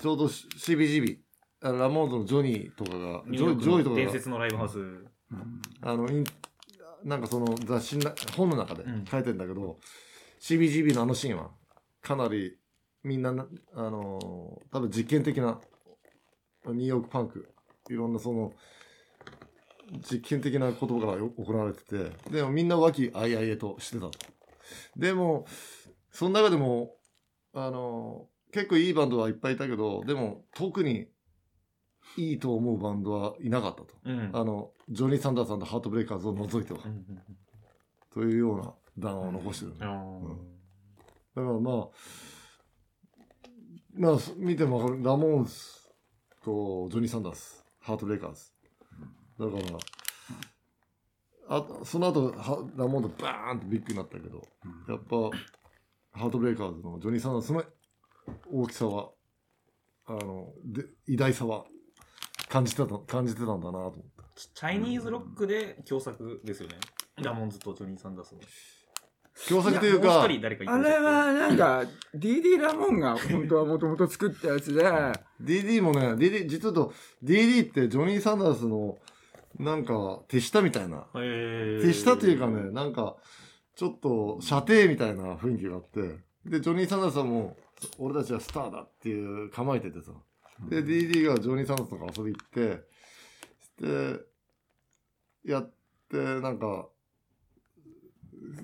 [0.00, 1.18] ちょうど CBGB、
[1.72, 4.78] ラモーンズのジョニーとかが、ジョイジョイとかが、伝説のライブハウス。
[5.82, 6.24] あの、イン
[7.04, 9.78] なんかその雑誌な、本の中でうん書いてんだけど、
[10.40, 11.50] CBGB のあのシーンは、
[12.00, 12.58] かなり、
[13.02, 15.60] みんなな、あのー多分実験的な、
[16.66, 17.48] ニューヨークパンク、
[17.90, 18.52] いろんなその、
[20.10, 24.12] 実験的なことがよ行われてて、でもみんな和気あいあいえとしてたと。
[24.96, 25.46] でも、
[26.10, 26.96] その中でも、
[27.52, 31.08] あのー結構いいバンドはいっぱいいたけど、でも特に
[32.16, 33.88] いいと思うバンドはいなかったと。
[34.04, 34.30] うん。
[34.32, 37.04] あの、ジョニー・サンダースさんとハートブレイカーズを除いては、うんうん
[38.12, 39.78] というような談話を残してる、うん
[41.34, 41.88] だからまあ、
[43.96, 45.02] まあ、見てもわかる。
[45.02, 45.52] ラモーンズ
[46.44, 48.52] とジョニー・サンダース、ハートブレイカーズ。
[49.40, 49.78] だか
[51.48, 54.46] ら、あその後、はラモーンズバーンとビッグになったけど、
[54.88, 55.16] やっぱ、
[56.16, 57.64] ハートブレイカーズのジョニー・サンダースの
[58.52, 59.10] 大きさは、
[60.06, 61.64] あの、で偉大さは
[62.54, 64.00] 感じてた、感じてたんだなと思って。
[64.36, 66.76] チチャイニーズロックで共作ですよね。
[67.20, 68.40] ラモンズとジョニー・サンダースの。
[69.48, 71.82] 共作というもうか、一人誰かあれはなんか、
[72.14, 74.84] DD ラモンが本当はもともと作ったやつで、
[75.42, 76.92] DD もね、DD、実はと、
[77.24, 78.98] DD ってジョニー・サンダースの、
[79.58, 81.08] なんか、手下みたいな。
[81.12, 83.16] 手下というかね、なんか、
[83.74, 90.12] ちょっと、射程みたいな雰囲気があって、で、ジョニー・サンダースはもう、俺たちはスターだっていう構えててさ。
[90.60, 92.84] で、DD がジョニー・サンダースとか遊び行って、
[93.80, 94.20] で、
[95.44, 95.72] やっ
[96.10, 96.88] て、なんか、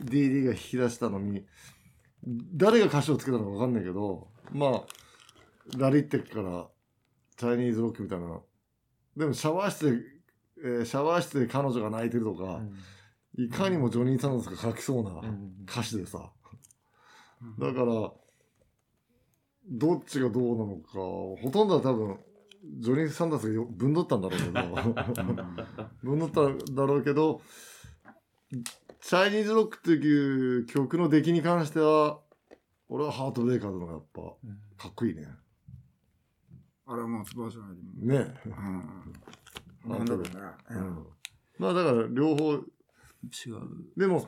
[0.05, 1.45] DD が引き出したのに、
[2.25, 4.83] 誰が歌詞をつけたのかわかんないけど、まあ、
[5.77, 6.69] ラリってっから、
[7.37, 8.41] チャイニーズロックみたいな。
[9.17, 10.03] でもシャワー室で、
[10.63, 12.61] えーシャワー室で彼女が泣いてるとか、
[13.37, 15.53] いかにもジョニー・サンダースが書きそうなうん。
[15.67, 16.31] 歌詞でさ。
[17.59, 18.13] だから、
[19.71, 22.19] どっちがどうなのか、ほとんどは多分、
[22.81, 24.53] ジョニー・サンダースがよぶんどったんだろうけど、
[26.03, 27.41] ぶんどったんだろうけど、
[29.01, 32.21] チャイニーズロックっていう曲の出来に関しては、
[32.89, 34.21] 俺はハートブレイカーズの方がやっぱ
[34.83, 35.29] かっこいいね。
[36.87, 38.13] あれはもうバージョンよりも。
[38.13, 38.35] ね。
[39.87, 39.93] うん。
[39.93, 40.31] なんだろうね。
[40.71, 41.07] うん、
[41.59, 42.65] まあだから両方、違う。
[43.97, 44.27] でも、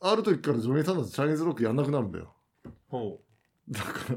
[0.00, 2.34] ある時からジョニー・サンダースチャイニーズロックやんなくなるんだよ。
[2.88, 3.20] ほ
[3.70, 4.16] だから、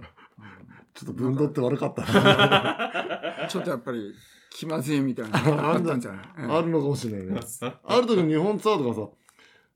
[0.93, 3.47] ちょっと分取って悪かった。
[3.49, 4.13] ちょっとやっぱり
[4.51, 5.37] 気まずいみたいな。
[5.39, 7.39] ああったんじゃない、うんあるのかもしれないね。
[7.39, 7.73] う。
[7.83, 9.09] ある時の日本ツアーとかさ、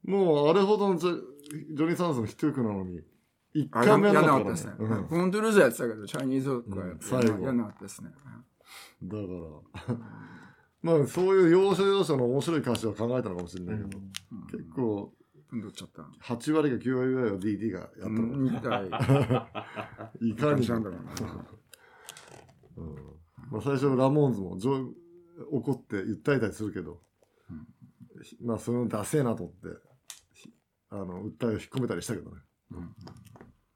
[0.05, 1.15] もうあれほどのジョ
[1.85, 3.01] ニー・サンダースのヒット曲なのに、
[3.53, 4.73] 一あ回目やんなやらかったですね。
[4.79, 8.11] うんフォントゥルーズやってたけど、チャイニーズロックはうん最後やんなかったですね。
[9.03, 9.97] だから、
[10.81, 13.99] まあそういう要所要所の面白い歌詞は考えたのかもしれないけど、
[14.51, 15.13] 結構、
[15.61, 16.01] どっちゃった。
[16.34, 18.88] 8割か9割ぐらいは DD がやったのうん、みたい。
[20.30, 21.45] いかに感じなんだろうな。
[22.77, 22.95] うん
[23.51, 24.91] まあ、最初ラモーンズもジョ
[25.51, 27.01] 怒って訴えたりするけど、
[28.41, 29.67] まあそれをダセえなと思って
[30.34, 30.49] ひ
[30.89, 32.38] あの訴えを引っ込めたりしたけどね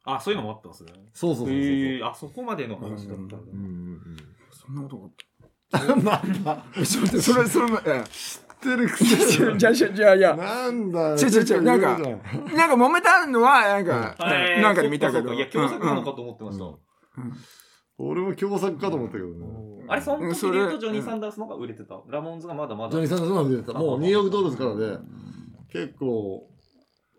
[0.05, 0.93] あ、そういうのもあったんですね。
[1.13, 3.37] そうそうそうそう、へえ、あ、そこまでの話だったんだ。
[3.37, 4.17] うんうん
[4.51, 9.05] そんなことがうん、 なんだえ ちょそれ、それも、え知ってるくえ。
[9.05, 11.15] せにじゃあ、じゃあ、じゃあ、いや、なんだよ。
[11.15, 14.61] 違う違う違うなんかなんか揉めたのは、なんか、はい。
[14.61, 15.33] なんかで見たけど。
[15.33, 16.65] いや、共作なのかと思ってました。
[16.65, 16.77] うん。
[17.99, 19.33] 俺も共作かと思ったけどね。
[19.87, 20.35] あれ、そのうん。
[20.35, 21.99] それ時で言うとジョニー・サンダースの方が売れてた？
[22.09, 22.91] ラモンズがまだまだ。
[22.91, 23.79] ジョニー・サンダースの出てた。
[23.79, 24.99] もうニューヨークドールズからで
[25.71, 26.47] 結構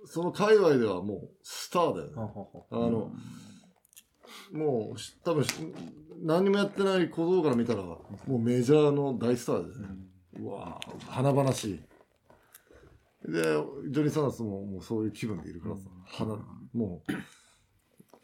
[0.04, 2.12] その界隈ではもうスターだよね。
[2.70, 3.10] あの、
[4.52, 5.52] もうし多分し
[6.22, 7.98] 何にもやってない小僧から見たらも
[8.28, 9.88] うメジャーの大スターですね、
[10.38, 11.80] うわぁ華々しい。
[13.26, 16.36] でジョニー・サンダースももうそういう気分でいるからさ、花
[16.72, 17.02] も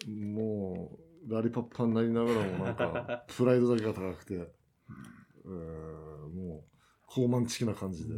[0.07, 6.65] うもうラリパッパになりながらもなんかプライドだけが高くて、うーんもう
[7.07, 8.15] 高慢チキな感じで、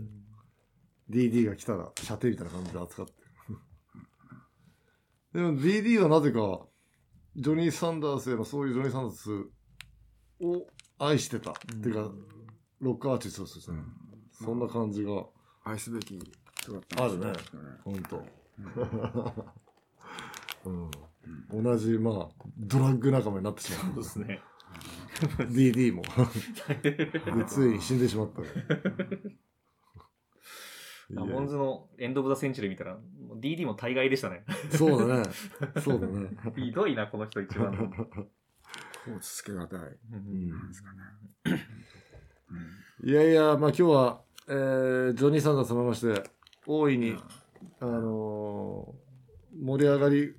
[1.10, 3.12] DD が来たら射程みたいな感じで扱って。
[5.32, 6.66] でも DD はなぜか
[7.36, 9.30] ジョニー・サンダースへのそういうジョニー・サンダース
[10.40, 10.66] を
[10.98, 12.10] 愛してた、っていうか
[12.80, 13.78] ロックアーティストとしてね、
[14.32, 15.24] そんな感じが
[15.64, 16.18] 愛すべき
[16.54, 17.60] 人だったんですね。
[17.84, 18.24] 本当、
[20.64, 22.28] うん、同じまあ
[22.58, 24.40] ドラッグ仲間になってしまそううですね。
[25.50, 26.02] DD も
[26.82, 28.42] でついに死んでしまった
[31.10, 32.98] ラモンズのエンド・オブ・ザ・センチュリー見たら、
[33.40, 34.44] DD も大概でしたね。
[34.70, 35.24] そうだね
[35.80, 37.88] そうだね、 ひどいな、この人一番の。
[37.88, 38.28] こ
[39.16, 39.80] うつけがたい。
[40.12, 41.00] うんですかね。
[43.04, 46.22] いやいやまあ今日は、えージョニー・サンダースもまして
[46.66, 47.16] 大いに、
[47.80, 49.06] あのー
[49.58, 50.34] 盛り上がり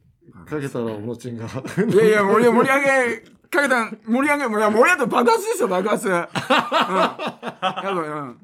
[0.45, 3.17] かけたらおのちんがいやいや、盛り上げ、
[3.49, 6.07] かけた、盛り上げ、いや、盛り上げた爆発ですよ、爆発。
[6.07, 6.13] うん。
[6.13, 8.39] やっぱ、うん。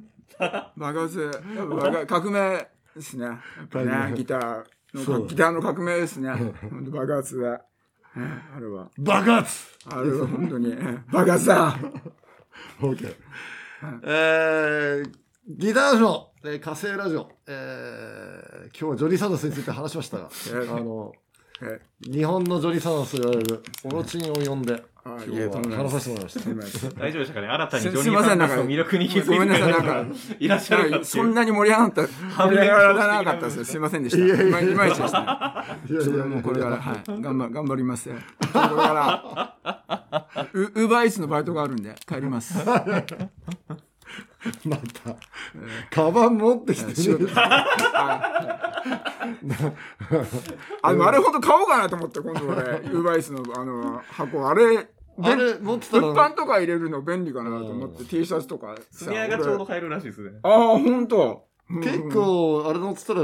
[0.77, 1.31] 爆発。
[1.55, 3.25] やっぱ爆革命ですね。
[3.25, 4.63] やっぱね、ギター
[4.93, 6.31] の、ギターの革命ですね。
[6.31, 7.51] 本当爆発だ。
[7.51, 7.61] ね
[8.55, 8.89] あれは。
[8.97, 11.75] 爆発あれは本当に、うん爆発だ。
[12.81, 13.15] OK。
[14.03, 15.11] えー、
[15.47, 21.22] ギターショー、えー火星ラジオ、えー、今日はジョニー・サンダースについて話しましたが、 えあの、え
[22.01, 26.39] 日本のジョニー・サンダースと言われるオロチンを呼んで、あ今日は話させてもらいました。
[26.39, 27.47] すみません大丈夫でしたかね？
[27.47, 30.05] 新たにすジョニー・サンダースの魅力に気づいてごめんなさいなんか
[30.39, 33.65] いらっしゃるそんなに盛り上がった、盛り上がらなかったです。
[33.65, 34.25] すみませんでした。
[34.25, 35.25] いまいちでしたね。
[35.89, 38.09] いやいやいやもうこれから、はい、頑張、頑張ります。
[38.09, 42.55] これから、ウ、ウーバーイーツのバイトがあるんで、帰ります。
[44.65, 45.15] また、
[45.89, 47.31] カバン持ってきてね。
[50.81, 52.61] あ、でもあれほど買おうかなと思って、今度俺、
[52.91, 54.89] ウーバーイーツのあの、箱、あれ、
[55.21, 59.05] あれ持ってた物ら、販とか入れるの便利かなと思って、T シャツとかさ。
[59.05, 60.31] スネアがちょうど俺買えるらしいですね。
[60.43, 61.47] ああ、ほんと。
[61.81, 63.21] 結構、あれ乗ってたら、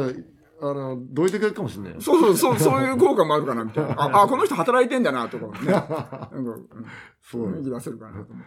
[0.62, 2.02] あの、どいてくれるかもしれないよ。
[2.02, 3.94] そうそう、そう、そういう効果もあるかな、みたいな。
[3.98, 5.72] あ、あこの人働いてんだな、とかね。
[5.72, 6.66] なんか、うん
[7.22, 8.44] そう雰囲気出せるかなと思って。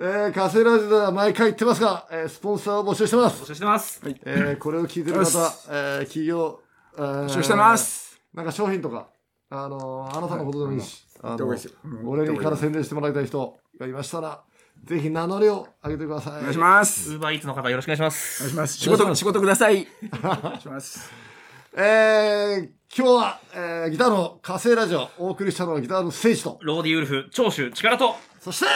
[0.00, 3.46] えー、火星ラジオでは毎回言ってますが、えー、スポンサーを募集してます募。
[3.46, 4.00] 集してます。
[4.24, 5.22] えー、これを聞いてる方
[5.70, 6.60] えー、企業、
[6.96, 8.18] えー募集してます。
[8.32, 9.08] なんか商品とか、
[9.50, 14.42] あのーあなたのことでもいいし、あのどこですようん俺にから宣伝してもらいたい人がいましたら、
[14.84, 16.38] ぜひ名乗りを上げてください。
[16.38, 17.12] お願いします。
[17.12, 18.40] ウーバーイーツの方よろしくお願いしまおす。
[18.42, 18.78] 願いします。
[18.78, 19.86] 仕事、仕事ください。
[20.22, 21.33] お願いします。
[21.76, 28.66] えー、今日は、えー、ギターの火星ラジオ、お送りしたのはギターの聖地と、ローディウルフ、長州、力と、そして、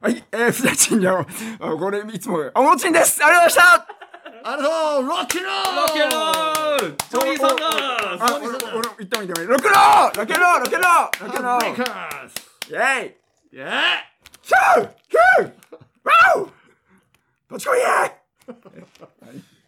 [0.00, 1.20] はい、えー、ふざちんじゃん。
[1.20, 1.26] あ
[1.78, 3.22] これ、いつも、あもちんです。
[3.22, 3.86] ありがとうございました。
[4.46, 6.96] ありがとうロッキーローロッケンロール。
[6.96, 12.24] ジョニー・サンダースあ、俺、俺、言ったも言ったもロックンローロッケンローロッケンローロッケンローブレイカー
[12.70, 13.16] イェイ
[13.50, 13.94] ズイェーイ
[14.40, 15.52] シューヒュー
[16.36, 16.48] ワウ
[17.50, 19.53] どっちこいイェイ